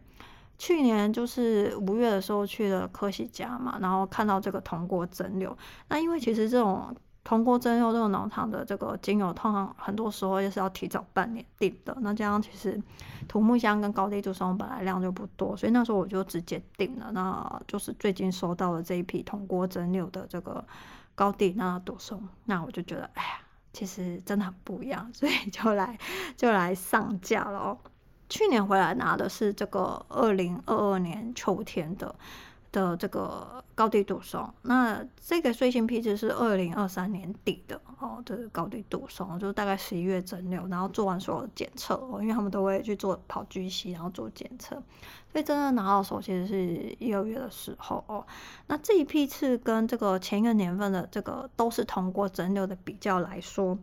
[0.58, 5.56] 去年就是五月的时候去了科西嘉嘛，然后看到这个铜锅蒸馏，
[5.88, 6.96] 那因为其实这种。
[7.22, 11.96] 铜锅蒸馏这种农场的这个精油，通常很多时候也是要提早半年订的。
[12.00, 12.82] 那这样其实
[13.28, 17.12] 土木香跟高地杜松本来量就不多，所以那时候我就直接订了。
[17.12, 20.64] 那就是最近收到了这一批铜锅蒸馏的这个
[21.14, 25.98] 高地那杜松，那我就觉得，哎呀，其实真的很不一样，所以就来
[26.36, 27.78] 就来上架了。
[28.28, 32.16] 去年回来拿的是这个二零二二年秋天的。
[32.72, 44.76] 的这个高低度松，那这个最新批次是二零二三年底的哦，这个高低度松，就大概十一月整流，然后做完所有的检测哦，因为他们都会去做跑 GC，然后做检测，
[45.32, 48.26] 所以真的拿到手其实是一二月的时候哦。
[48.68, 53.78] 那这一批次跟这个前一个年份的这个都是通过整流的比较来说。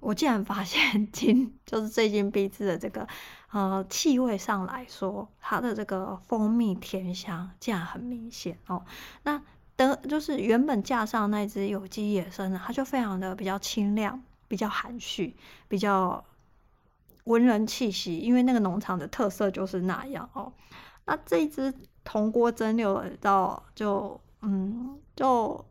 [0.00, 3.08] 我竟然发现今就是最近批次的这个
[3.54, 8.84] 呃气味上来说，它的这个蜂蜜甜香竟然很明显哦。
[9.22, 9.40] 那
[9.76, 15.36] 的就是原本架上那只有机野生的，它就非常的比较清亮，比较含蓄，
[15.68, 16.24] 比较
[17.24, 20.52] 文人气息，因为那个农场的特色就是那样哦。
[21.04, 25.64] 那这一只铜锅蒸馏的到就嗯就。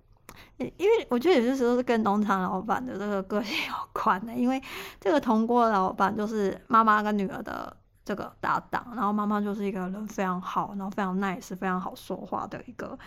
[0.58, 4.62] 因为我觉得有些时候是跟农场老板的这个个性有关的，因为
[5.00, 12.98] 这个铜锅老板就是妈妈跟女儿的这个搭档，然后妈妈就是一个人非常好，然后非常 nice，非常好说话的一个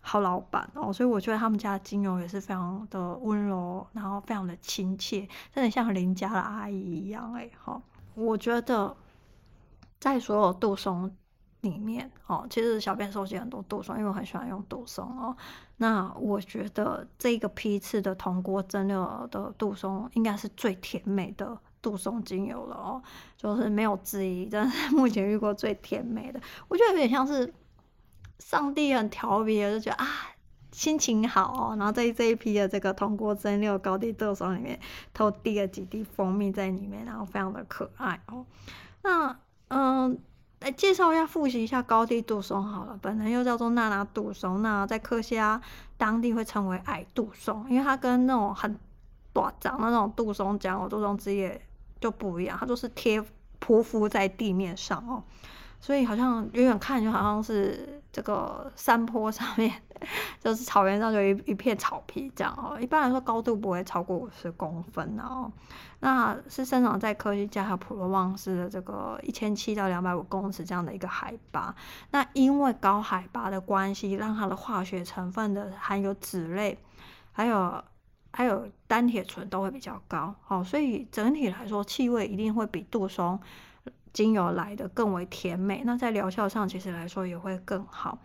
[0.00, 7.80] 好老板哦，所以我觉得他们家的精油也是非常的温柔，然后非常的亲切，真的像邻家的阿姨一样哎，好，
[8.14, 8.94] 我觉得
[9.98, 11.10] 在所有杜松。
[11.62, 15.36] 里面哦，其实小编收集很多杜松，因为我很喜欢用杜松哦。
[15.76, 23.02] 那我觉得这个批次的铜锅蒸馏的杜松应该是最甜美的杜松精油了哦，
[23.36, 26.40] 就是没有之一，但是目前遇过最甜美的。
[26.68, 27.52] 我觉得有点像是
[28.38, 30.06] 上帝很调皮，就觉得啊
[30.72, 34.80] 心情好哦，然后在这一批的这个铜锅蒸馏高地杜松里面
[35.12, 38.46] 偷滴了几滴蜂蜜在里面，然后非常的可爱哦。
[39.02, 40.18] 那嗯。
[40.60, 42.98] 来介绍一下，复习一下高地杜松好了。
[43.00, 45.60] 本人又叫做娜娜杜松，那在科西拉
[45.96, 48.78] 当地会称为矮杜松，因为它跟那种很
[49.32, 51.58] 短长的那种杜松讲，我、杜松枝叶
[51.98, 53.22] 就不一样，它就是贴
[53.58, 55.22] 匍匐在地面上哦。
[55.80, 59.72] 所以好像远远看就好像是这个山坡上面，
[60.38, 62.78] 就是草原上就一一片草皮这样哦。
[62.80, 65.50] 一般来说高度不会超过五十公分哦。
[66.00, 71.74] 那是生长在科西嘉和普罗旺斯的这个一千七到两百五公尺这样的一个海拔。
[72.10, 76.78] 那因为高海拔的关系，让它的化学成分的含有脂类，
[77.32, 77.84] 还有
[78.32, 80.64] 还有单萜醇都会比较高哦。
[80.64, 83.40] 所以整体来说，气味一定会比杜松。
[84.12, 88.18] 精油来的更为甜美，那在疗效上其实来说也会更好。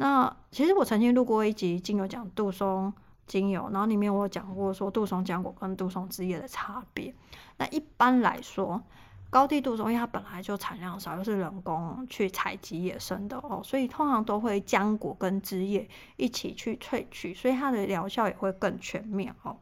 [0.00, 2.92] 那其实我曾经录过一集精油讲杜松
[3.26, 7.12] 精油，然后里面我有讲过说杜松浆果跟杜松枝叶的差别。
[7.56, 8.80] 那一般来说，
[9.28, 19.56] 高地杜松因为它本来就产量少，又是人工去采集野生的哦，所以通常都会浆果跟枝叶一起去萃取，所以它的疗效也会更全面哦。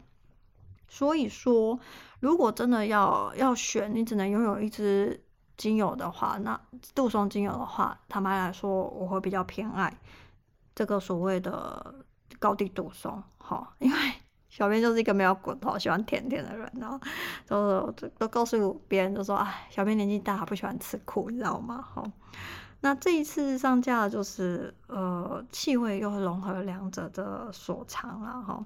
[0.86, 1.80] 所以说，
[2.20, 5.22] 如果真的要要选，你只能拥有一支。
[5.56, 6.60] 精油的话，那
[6.94, 9.90] 杜松精油的话，坦白来说，我会比较偏爱
[10.76, 11.94] 这个所谓的
[12.38, 13.98] 高地杜松，哈，因为
[14.48, 17.00] 小编就是一个没有骨头、喜欢甜甜的人，然后
[17.46, 21.82] 都都告诉别人，就说，哎，小编年纪大，不喜欢吃苦，你知道吗？
[21.82, 22.04] 哈，
[22.80, 28.64] 那这一次上架就是，呃，气味又融合两者的所长了，哈。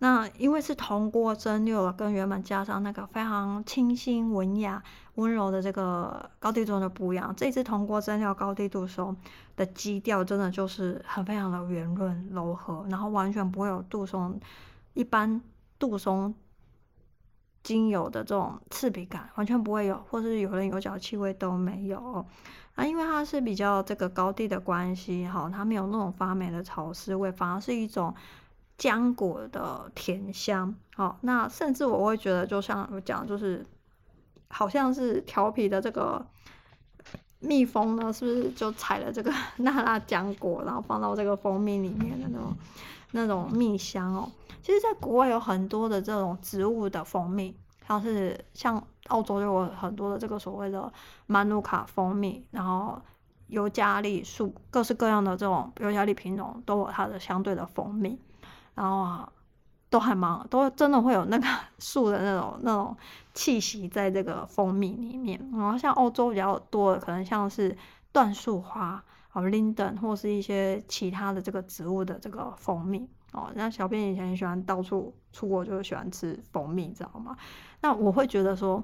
[0.00, 4.80] 那因为是铜锅蒸馏了，跟原本加上那个非常清新文雅、
[5.18, 7.34] 温柔的这个高地杜松的不一样。
[7.36, 9.16] 这支铜锅蒸馏高低度松
[9.56, 14.40] 的基调真的就是很非常的圆润柔和，然后完全不会有杜松
[14.94, 15.40] 一般
[15.78, 16.34] 杜松
[17.62, 22.24] 精油的这种刺鼻感，完全不会有，或是有人有脚气味都没有。
[22.74, 28.14] 啊，因为它是比较这个高地的关系，哈，它没有那种发霉的潮湿味，反而是一种。
[28.78, 30.72] 浆果的甜香。
[30.94, 33.66] 哦，那甚至我会觉得，就像我讲，就是
[34.48, 36.24] 好像是调皮的这个
[37.40, 42.56] 蜜蜂呢，是不是就采了这个 娜拉浆果，然后放到这个蜂蜜里面的那种
[43.12, 44.30] 那种蜜香哦？
[44.62, 50.92] 其实，在国外有很多的这种植物的蜂蜜，像是像澳洲就有很多的这个所谓的
[51.26, 53.00] 曼努卡蜂蜜，然后
[53.46, 58.18] 尤加利树，各式各样的这种尤加利品种都有它的相对的蜂蜜，
[58.74, 59.32] 然后啊，
[59.90, 61.46] 都还蛮都真的会有那个
[61.78, 62.96] 树的那种那种
[63.34, 65.38] 气息在这个蜂蜜里面。
[65.52, 67.76] 然后像欧洲比较多的，可能像是
[68.12, 73.08] 椴树花哦，linden 或是一些其他的这个植物的这个蜂蜜。
[73.32, 77.36] 哦，那小编以前喜欢到处出国，就喜欢吃蜂蜜，知道吗？
[77.82, 78.82] 那我会觉得说，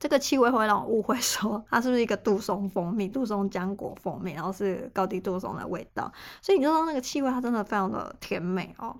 [0.00, 6.12] 这个气味会让我误会说，它是不是一个杜松蜂蜜、杜松浆果蜂蜜，然后是高地杜松的味道。
[6.42, 8.96] 所以你知道那个气味，它真的非常的甜美哦。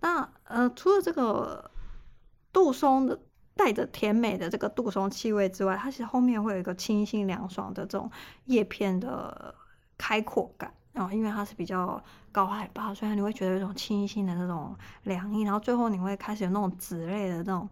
[0.00, 1.70] 那呃，除了这个
[2.52, 3.20] 杜松的
[3.54, 8.10] 带着甜美的这个杜松气味之外，它其实后面会有一个清新凉爽的这种
[8.44, 9.54] 叶片的
[9.96, 10.72] 开阔感。
[10.92, 14.74] 然哦，因为它是比较高海拔，所以你会觉得有一种清新的那种
[15.04, 17.68] 凉意，然后最后你会开始有那种紫类的那种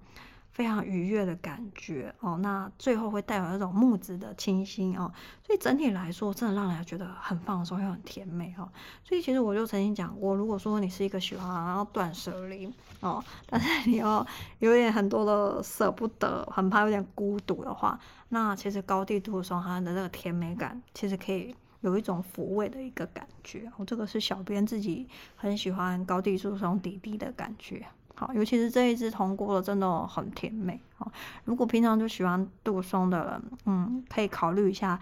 [0.57, 2.39] 非常愉悦的感觉哦。
[2.39, 5.13] 那最后会带有那种木质的清新哦，
[5.47, 8.67] 所以整体来说，真的让人家觉得很放松又很甜美哦。
[9.05, 14.27] 所以其实我就曾经讲过，如果说你是一个喜欢然后断舍离哦，但是你要
[14.61, 18.01] 有点很多的舍不得，很怕有点孤独的话，
[18.31, 21.55] 那其实高地杜松它的那个甜美感其实可以。
[21.83, 27.87] 有一种抚慰的一个感觉，我这个是小编自己很喜欢高地杜松底底的感觉。
[28.19, 30.81] 好，尤其是这一支铜锅的，真的很甜美。
[30.97, 31.12] 好，
[31.45, 34.99] 如果平常就喜欢杜松的人，嗯，可以考虑一下，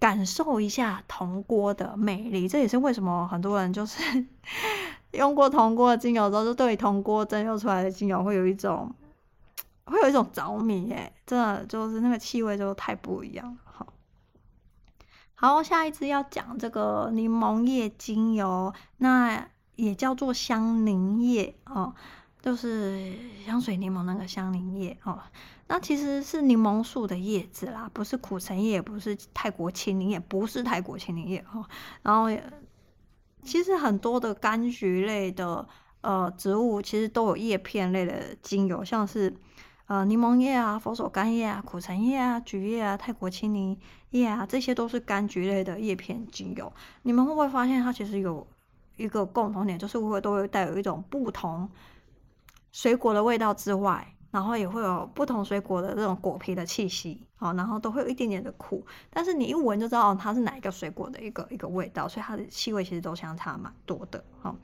[0.00, 2.48] 感受一下铜锅的魅力。
[2.48, 4.26] 这也是为什么很多人就是
[5.12, 8.92] 用过铜锅的精油之后，就对铜锅蒸馏出来的精油会有一种，
[9.84, 11.12] 会有一种着迷耶。
[11.24, 13.58] 真的就是那个气味就太不一样了。
[13.64, 13.86] 好。
[15.34, 21.94] 好，下一支要讲这个柠檬叶精油，那也叫做香柠叶哦，
[22.42, 23.14] 就是
[23.46, 25.18] 香水柠檬那个香柠叶哦。
[25.68, 31.64] 那其实是柠檬树的叶子啦，不是苦橙叶，不是泰国青柠，也不是泰国青柠叶哦。
[32.02, 32.28] 然后
[33.42, 35.66] 其实很多的柑橘类的
[36.02, 39.34] 呃植物，其实都有叶片类的精油，像是。
[39.86, 43.78] 呃，柠檬叶啊，佛手柑叶啊，苦橙叶啊，橘叶啊，泰国青柠
[44.10, 46.72] 叶啊，这些都是柑橘类的叶片精油。
[47.02, 48.46] 你们会不会发现它其实有
[48.96, 51.68] 一个共同点，就是会都会带有一种不同
[52.72, 64.56] 水果的味道之外，然后也会有不同水果的这种果皮的气息，好，然后都会有一点点的苦，但是你一闻就知道它是哪一个水果的一个一个味道，所以它的气味其实都相差蛮多的，好。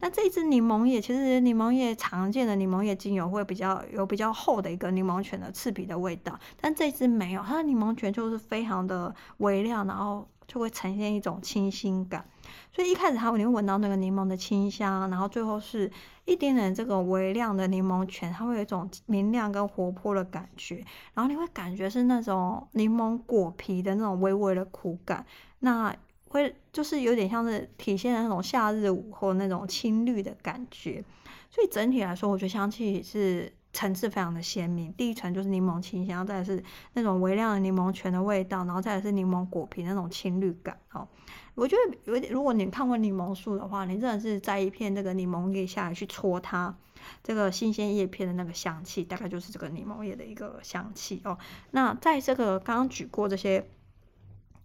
[0.00, 12.24] 那这一支柠檬叶，其实柠檬叶常见的柠檬叶精油会比较有比较厚的一个柠檬泉的刺皮的味道，但这支没有，它的柠檬泉就是非常的微量，然后就会呈现一种清新感。
[12.72, 15.90] 所以一开始它你会闻到那个柠檬的清香，然后最后是
[16.24, 20.84] 一点点这个微量的柠檬泉，它会有一种明亮跟活泼的感觉，
[21.14, 25.24] 然后你会感觉是那种柠檬果皮的那种微微的苦感。
[25.60, 25.94] 那
[26.28, 31.02] 会就是有点像是体现那种夏日午后那种青绿的感觉，
[31.48, 34.90] 所以整体来说，我觉得香气是层次非常的鲜明。
[34.94, 36.64] 第一层就是柠檬清香，再来是
[36.94, 40.78] 那种微量的柠檬泉的味道，然后再来是柠檬果皮那种青绿感。
[40.92, 41.06] 哦，
[41.54, 46.74] 我觉得有点，如果你看过柠檬树的话，你真的是在一片这个柠檬叶下来去戳它
[47.22, 51.36] 这个新鲜叶片的那个香气，大概就是这个柠檬叶的一个香气哦。
[51.72, 53.68] 那在这个刚刚举过这些。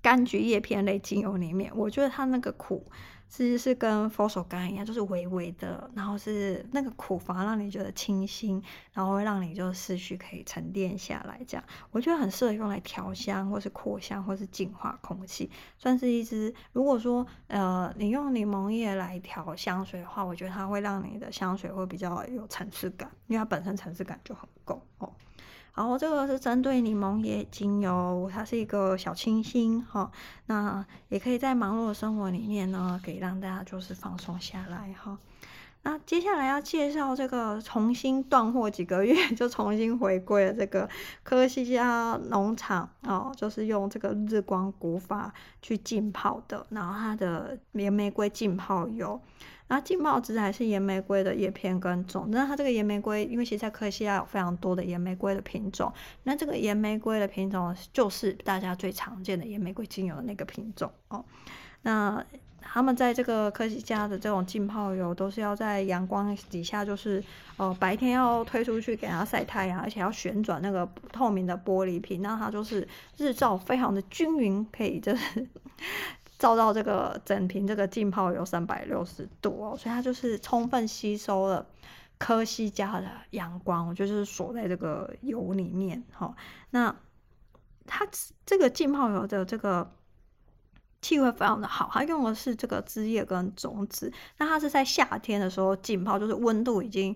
[0.01, 2.86] 柑橘叶片类精油里面，我觉得它那个苦
[3.30, 8.61] 其实是跟佛手柑一样，就是微微的，然后是那个苦反而让你觉得清新，
[8.91, 11.39] 然后会让你就思绪可以沉淀下来。
[11.47, 16.53] 这样我觉得很适合用来调香，或是扩香，或是净化空气，算是一支。
[16.73, 25.13] 如果说呃你用柠檬叶来调香水的话，我觉得它会让你的香水会比较有层次感，因为它本身层次感就很够哦。
[25.80, 30.11] 然后这个是针对柠檬叶精油，它是一个小清新哈，
[30.47, 35.17] 那也可以在忙碌的生活里面呢，可以让大家就是放松下来哈。
[35.84, 40.89] 那接下来要介绍这个重新断货几个月 就重新回归了这个
[41.23, 49.17] 科西嘉农场哦，就是用这个日光古法去浸泡的，然后它的岩玫瑰浸泡油。
[49.70, 55.93] 那浸泡植还是岩玫瑰的叶片跟种，那它这个岩玫瑰，因为其实在科西嘉有非常多的岩玫瑰的品种，
[56.24, 61.24] 那这个岩玫瑰的品种就是大家最常见的岩玫瑰精油的那个品种哦。
[61.84, 62.26] 那
[62.61, 67.24] 他们在这个科西嘉的这种浸泡油，都是要在阳光底下，就是
[67.57, 72.86] 呃白天要推出去给它晒太阳，而且要旋转那个透明的玻璃瓶，那它就是
[73.17, 75.47] 日照非常的均匀，可以就是
[76.39, 81.67] 照到这个整瓶这个浸泡油三百六十度哦，所以它就是充分吸收了
[82.17, 86.35] 科西嘉的阳光，就是锁在这个油里面哈、哦。
[86.71, 86.95] 那
[87.85, 88.07] 它
[88.43, 89.91] 这个浸泡油的这个。
[91.01, 94.11] 气味非常的好，它用的是这个枝叶跟种子。
[94.37, 97.15] 那它是在夏天的时候浸泡，就是温度已经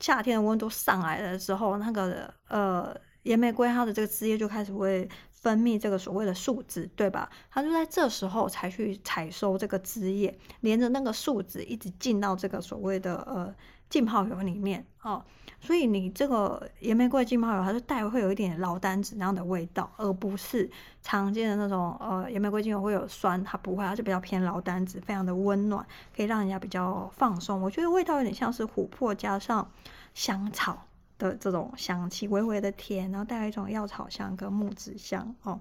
[0.00, 5.06] 夏天的温度上来的时候，那个呃岩玫瑰它的这个枝叶就开始会
[5.42, 7.28] 分泌这个所谓的树脂，对吧？
[7.50, 13.54] 它就在这时候才去采收这个枝叶，连着那个树脂一直进到这个所谓的呃。
[13.92, 15.22] 浸泡油里面哦，
[15.60, 20.70] 所以你这个岩玫瑰浸泡油，它是带会有一点劳丹子那样的味道，而不是
[21.02, 25.86] 常见的那种呃岩玫瑰精油会有酸，它不会，它就比较偏劳丹子，非常的温暖，
[26.16, 27.60] 可以让人家比较放松。
[27.60, 29.70] 我觉得味道有点像是琥珀加上
[30.14, 30.86] 香草
[31.22, 35.60] 的这种香气，微微的甜，然后带有一种药草香跟木质香哦。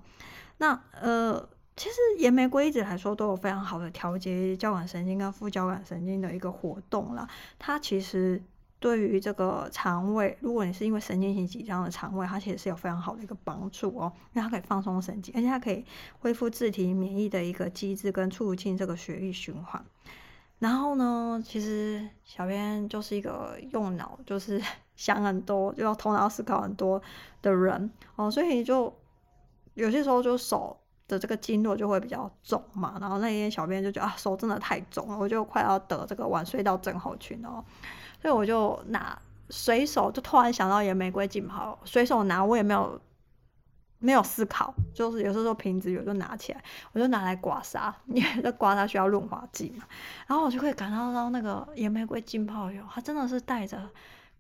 [0.58, 1.48] 那呃。
[1.74, 7.28] 其实岩玫瑰一直来说都有非常好的调节交感神经跟副交感神经的一个活动啦。
[7.58, 8.44] 它其实
[8.78, 15.84] 对于这个肠胃，如果你是因为神经性紧张的肠胃，它其实是有非常好的一个帮助哦，因为它可以放松神经，而且它可以
[16.20, 19.84] 恢复自体免疫的一个机制跟促进这个血液循环。
[20.60, 24.62] 然后呢，其实小编就是一个用脑就是
[25.02, 27.02] 想很多，就要头脑思考很多
[27.42, 28.94] 的人哦，所以就
[29.74, 30.78] 有些时候就手。
[31.08, 37.62] 的这个经络就会比较重嘛，然后那天小编就觉得啊手真的太重了，我就快要得这个晚睡到症候群哦，
[38.22, 42.98] 所以我就拿随手就突然想到野玫瑰浸泡，随手拿我也没有
[44.00, 49.84] 没有思考，就是有时候瓶子有就拿起来，我就拿来刮痧，因为这刮痧需要润滑剂嘛，
[50.28, 53.78] 然后我就可以感受到那个野玫瑰浸泡油，它真的是带着。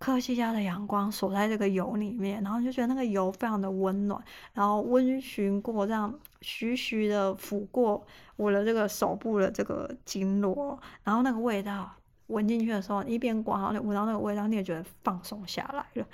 [0.01, 4.19] 科西嘉的阳光锁在这个油里面，然后就觉得那个油非常的温暖，
[4.51, 8.03] 然后温循过这样徐徐的抚过
[8.35, 11.87] 我的这个手部的这个经络，然后那个味道
[12.27, 16.07] 闻进去的时候，一边刮，然后闻到那个味道，你也觉得放松下来了。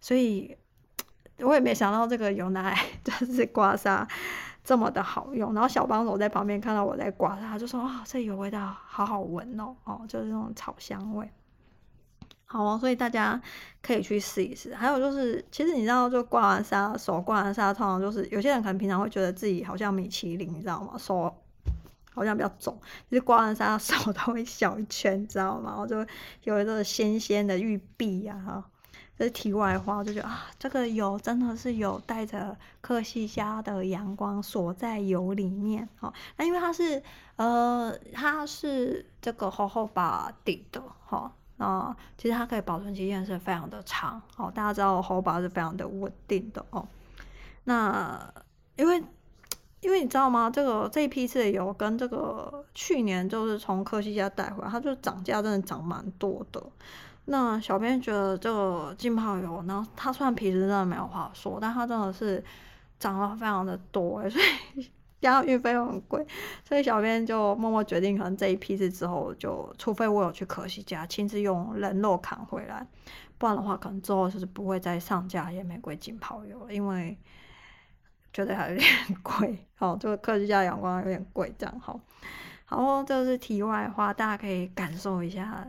[0.00, 0.56] 所以
[1.38, 4.08] 我也没想到这个油拿来就是刮痧
[4.62, 5.52] 这么的好用。
[5.52, 11.28] 然后小帮手在旁边看到我在刮痧，就说：“啊，这油味道好好闻哦，哦，就是那种草香味。”
[12.52, 13.40] 好哦，所以大家
[13.80, 14.74] 可以去试一试。
[14.74, 20.98] 还有就是，其实你知道，就刮完痧，手刮完痧，通常就是有些人可能平常会觉得自己好像米其林，你知道吗？
[20.98, 21.34] 手
[22.12, 22.78] 好像比较肿，
[23.10, 25.70] 就是刮完痧手都会小一圈，你知道吗？
[25.70, 26.06] 然后就
[26.44, 28.64] 有一个鲜鲜的玉臂啊，哈。
[29.14, 35.86] 这是题外话，我就觉得啊，这个油真的是有带着科西家的阳光锁在油里面。
[36.00, 37.02] 哈，那因为它是
[37.36, 41.30] 呃，它是这个厚厚把底的，哈。
[41.62, 44.50] 啊，其实它可以保存期限是非常的长哦。
[44.54, 46.86] 大家知道荷荷巴是非常的稳定的哦。
[47.64, 48.32] 那
[48.76, 49.02] 因为
[49.80, 50.50] 因为你知道吗？
[50.50, 56.62] 这个这一批次的油跟这个去年就是从科西嘉带回来，它就涨价真的涨蛮多的。
[57.26, 62.42] 那小编觉得这个浸泡油，然后它虽然皮质真的没有话说，但它真的是
[62.98, 64.40] 涨了非常的多，所
[64.74, 64.90] 以。
[65.22, 66.26] 加上运费又很贵，
[66.68, 72.84] 所以小编就默默决定，可能这一批次之后就，除非我有去科西家亲自用人肉扛回来，
[73.38, 77.16] 不然的话，可能之后就是不会再上架岩玫瑰浸泡油了，因为
[78.32, 78.86] 觉得还有点
[79.22, 79.64] 贵。
[79.78, 82.00] 哦，这个科西嘉阳光有点贵，这样好。
[82.64, 85.66] 好，这是题外话，大家可以感受一下。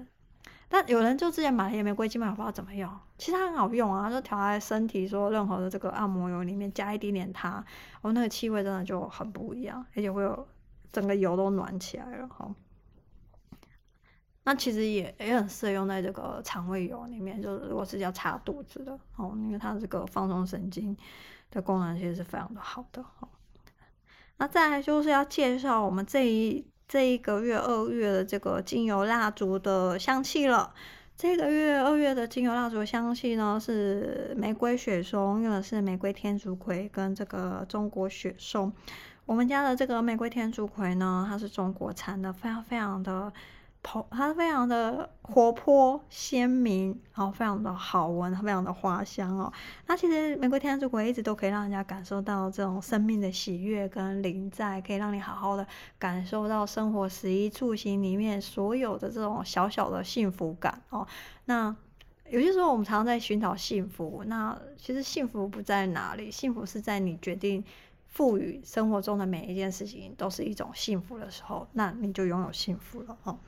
[0.74, 2.90] 但有人就之前买了岩玫瑰浸泡油，不知道怎么用。
[3.20, 7.64] 其实它很好用啊，就调在身体，说任何的这个按摩油里面加一点点它，
[8.02, 10.48] 哦，那个气味真的就很不一样，而且会有
[10.92, 12.50] 整个油都暖起来了哈。
[14.46, 20.98] 那其实也也很适合用在这个肠胃油里面，就是如果是要擦肚子的哦，因为它这个放松神经
[21.52, 23.30] 的功能其实是非常的好的哈。
[24.38, 26.73] 那再来就是要介绍我们这一。
[26.88, 30.74] 这一个月二月的这个精油蜡烛的香气了。
[31.16, 38.74] 这个月二月的精油蜡烛香气呢，是玫瑰雪松，用的是玫瑰天竺葵跟这个中国雪松。
[39.26, 43.32] 我们家的这个玫瑰天竺葵呢，它是中国产的，非常非常的。
[44.10, 49.52] 它非常的活泼鲜明，然后非常的好闻，非常的花香哦。
[49.86, 55.68] 那其实玫瑰天竺葵一直都可以让人家感受到这种生命的喜悦跟灵在，可以让你好好的
[56.00, 61.06] 感受到生活食衣住行里面所有的这种小小的幸福感哦。
[61.46, 61.76] 那
[62.30, 67.64] 有些时候我们常常在寻找幸福，那其实幸福不在哪里，幸福是在你决定
[68.14, 73.40] 赋予生活中的每一件事情都是一种幸福的时候，那你就拥有幸福了哦。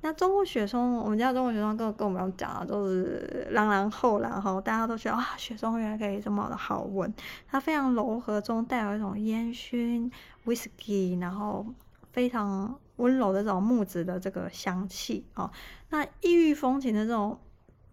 [0.00, 7.14] 那中国雪松，我们家中国雪松跟跟我们讲的，都是朗朗后然后大家都觉得啊，雪松原来可以这么的好闻，
[7.46, 10.10] 它非常柔和中带有一种烟熏
[10.44, 11.64] whisky，然后
[12.12, 15.48] 非常温柔的这种木质的这个香气哦。
[15.90, 17.38] 那异域风情的这种。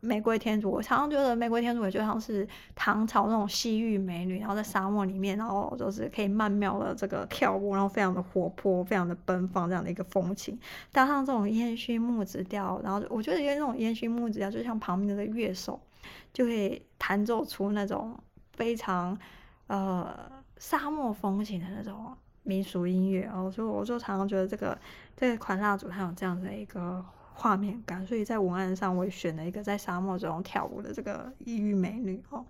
[0.06, 10.60] 玫瑰天竺，我常常觉得玫瑰天竺也就像是唐朝那种西域美女，然后在沙漠里面，然后就是可以曼妙的这个跳舞，然后非常的活泼，非常的奔放这样的一个风情，
[10.92, 15.80] 搭上这种烟熏木质调，然后我觉得因为那种烟熏木质调，就像旁边的乐手
[16.32, 18.16] 就可以弹奏出那种
[18.54, 19.18] 非常
[19.68, 24.78] 呃沙漠风情的那种民俗音乐，然后所以我就常常觉得这个
[25.18, 27.04] 这款蜡烛它有这样的一个。
[27.36, 32.46] 画面感，所以在文案上我也选了一个在沙漠中跳舞的这个异域美女哦。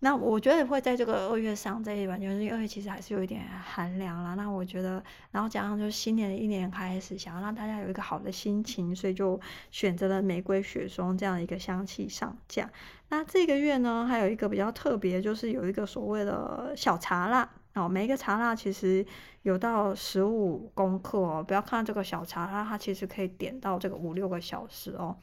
[0.00, 4.34] 那我觉得会在这个二月上这一晚，就是因为二月其实还是有一点寒凉啦。
[4.34, 9.40] 那我觉得，然后加上就是新年的一年开始，想要让大家有一个好的心情，所以就
[9.72, 12.70] 选择了玫瑰雪松这样一个香气上架。
[13.08, 17.50] 那这个月呢，还有一个比较特别，就是有一个所谓的小茶蜡。
[17.78, 19.04] 哦，每一个茶蜡其实
[19.42, 25.16] 有到十五公克哦，不要看这个小茶蜡，它其实可以点到这个五六个小时哦。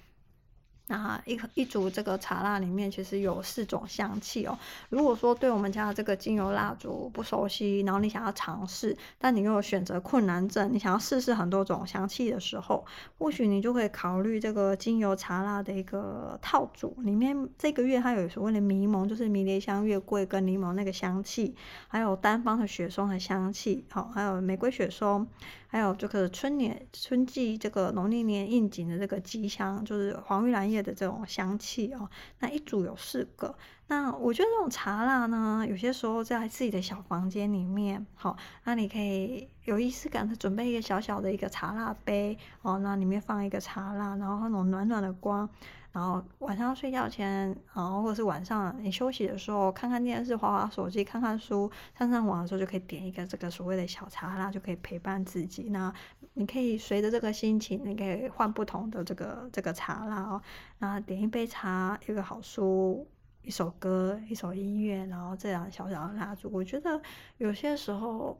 [0.88, 4.58] 那一一组这个茶蜡里面其实有四种香气哦。
[4.90, 12.86] 如果说对我们家的这个精油蜡烛不熟悉，然后你想要尝试，但你又有选择困难症，你想要试试很多种香气的时候，
[13.18, 16.96] 或许你就可以考虑这个精油茶蜡的一个套组。
[17.00, 21.56] 里面这个月它有所谓的迷蒙，就是迷迭香、月桂跟柠檬那个香气，
[21.88, 25.28] 还有单方的雪松的香气，好，还有玫瑰雪松。
[25.68, 32.10] 还有这个春年春季这个农历年应景的这个吉祥，就是黄玉兰叶的这种香气哦。
[32.40, 33.56] 那一组有四个。
[33.88, 45.50] 那我觉得这种茶蜡呢，有些时候在自己的小房间里面，好，那你可以有仪式感的准备一个小小的一个茶蜡杯哦，那里面放一个茶蜡，然后那种暖暖的光。
[45.96, 55.70] 然后晚上睡觉前，然后或者是晚上你休息的时候，看看电视、滑滑手机、看看书、上上网的时候，就可以点一个这个所谓的小茶蜡，就可以陪伴自己。
[55.70, 55.94] 那
[56.34, 60.42] 你可以随着这个心情，你可以换不同的这个这个茶蜡哦。
[60.80, 63.08] 那点一杯茶，一个好书，
[63.42, 67.02] 一首歌，一首音乐，然后这样小小的蜡烛，我觉得
[67.38, 68.38] 有些时候。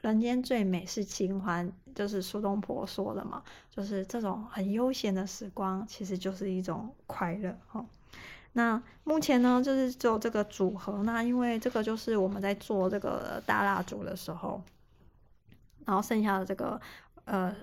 [0.00, 7.84] 人间最美是清欢，就是苏东坡说的嘛，就是这种很悠闲的时光，其实就是一种快乐哈。
[8.52, 14.62] 那目前呢，就是只有这个组合，那因为这个就是我们在做这个大蜡烛的时候，
[15.84, 16.80] 然后剩下的这个
[17.24, 17.54] 呃。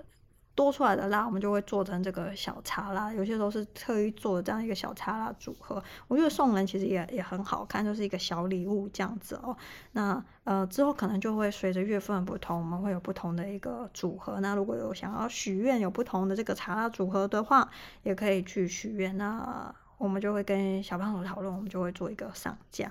[0.56, 3.12] 多出来的蜡，我们就会做成这个小茶蜡。
[3.12, 9.54] 有些时候是特意做的这样一个小茶蜡组合，我觉得送人其实也也很好看，就是一个小礼物这样子哦。
[9.92, 14.40] 那呃之后可能就会随着月份不同，我们会有不同的一个组合。
[14.40, 17.68] 那如果有想要许愿有不同的这个茶蜡组合的话，
[18.02, 19.14] 也可以去许愿。
[19.18, 22.90] 那我们就会跟小帮手讨论，我们就会做一个上架。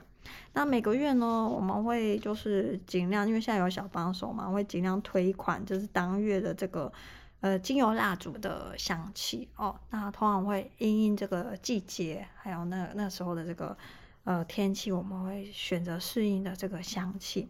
[0.53, 6.93] 那每个月呢，我们会就是尽量，因为现在有小帮手嘛，会尽量推一款就是当月的这个。
[7.42, 13.78] 呃，精油蜡烛的香气哦，那通常会因应这个季节，还有那那时候的这个
[14.24, 17.48] 呃天气，我们会选择适应的这个香气。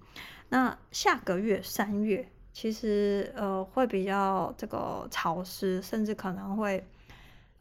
[0.49, 6.85] 那下个月三月，其实呃会比较这个潮湿，甚至可能会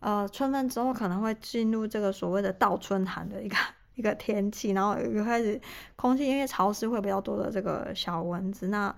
[0.01, 3.57] 呃春分之后可能会进入这个所谓的倒春寒的一个
[3.95, 5.61] 一个天气，然后又开始
[5.95, 8.93] 空气因为潮湿会比较多的这个小蚊子，那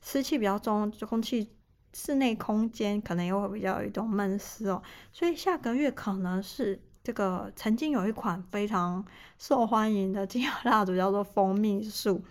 [0.00, 1.48] 湿气比较重，就空气。
[1.92, 4.82] 室内空间可能也会比较有一种闷湿哦，
[5.12, 9.04] 所以下个月可能是这个曾经有一款非常
[9.38, 12.22] 受欢迎的精油蜡烛，叫做蜂蜜树，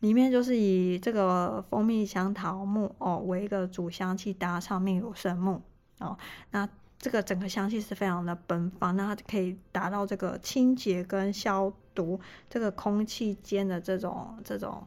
[0.00, 5.62] 里面就是以这个蜂蜜香桃木哦为一个主香气，搭上秘鲁圣木
[5.98, 6.18] 哦，
[6.50, 12.18] 那这个整个香气是非常的奔放，那它可以达到这个清洁跟消毒
[12.50, 14.84] 这个空气间的这种这种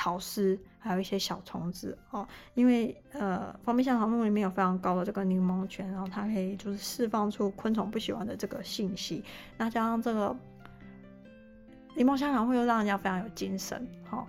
[0.00, 0.58] 潮湿。
[0.82, 9.22] 还有一些小虫子哦，因为呃，蜂蜜香草木里面有非常高的这个柠檬醛，然后它可以就是释放出昆虫不喜欢的这个信息。
[9.58, 10.34] 那加上这个
[11.94, 14.26] 柠檬香草木又让人家非常有精神，好、哦，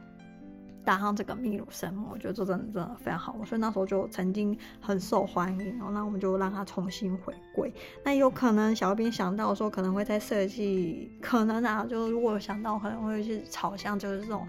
[0.83, 3.33] 搭上这个秘鲁神木，我觉得这真的真的非常好。
[3.45, 7.73] 所以那时候就曾经很受欢迎，哦，那我们就让它重新回归。
[8.03, 14.45] 那有可能小编想到说可能会在设计，可能啊，就如果想到可能会去朝向就是这种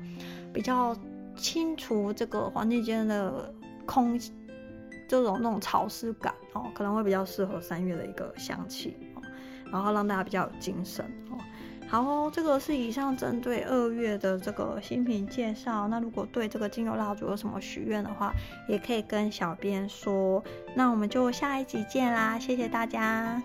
[0.53, 0.97] 比较。
[1.37, 3.53] 清除这个环境间的
[3.87, 4.19] 空，
[5.09, 9.23] 这种那种潮湿感哦，可能会比较适合三月的一个香气哦，
[9.71, 11.39] 然后让大家比较有精神哦。
[11.89, 15.87] 好哦，这个是以上针对二月的这个新品介绍。
[15.89, 18.33] 那如果对这个精油蜡烛有什么许愿的话，
[18.67, 20.43] 也可以跟小编说。
[20.75, 23.43] 那我们就下一集见啦，谢谢大家。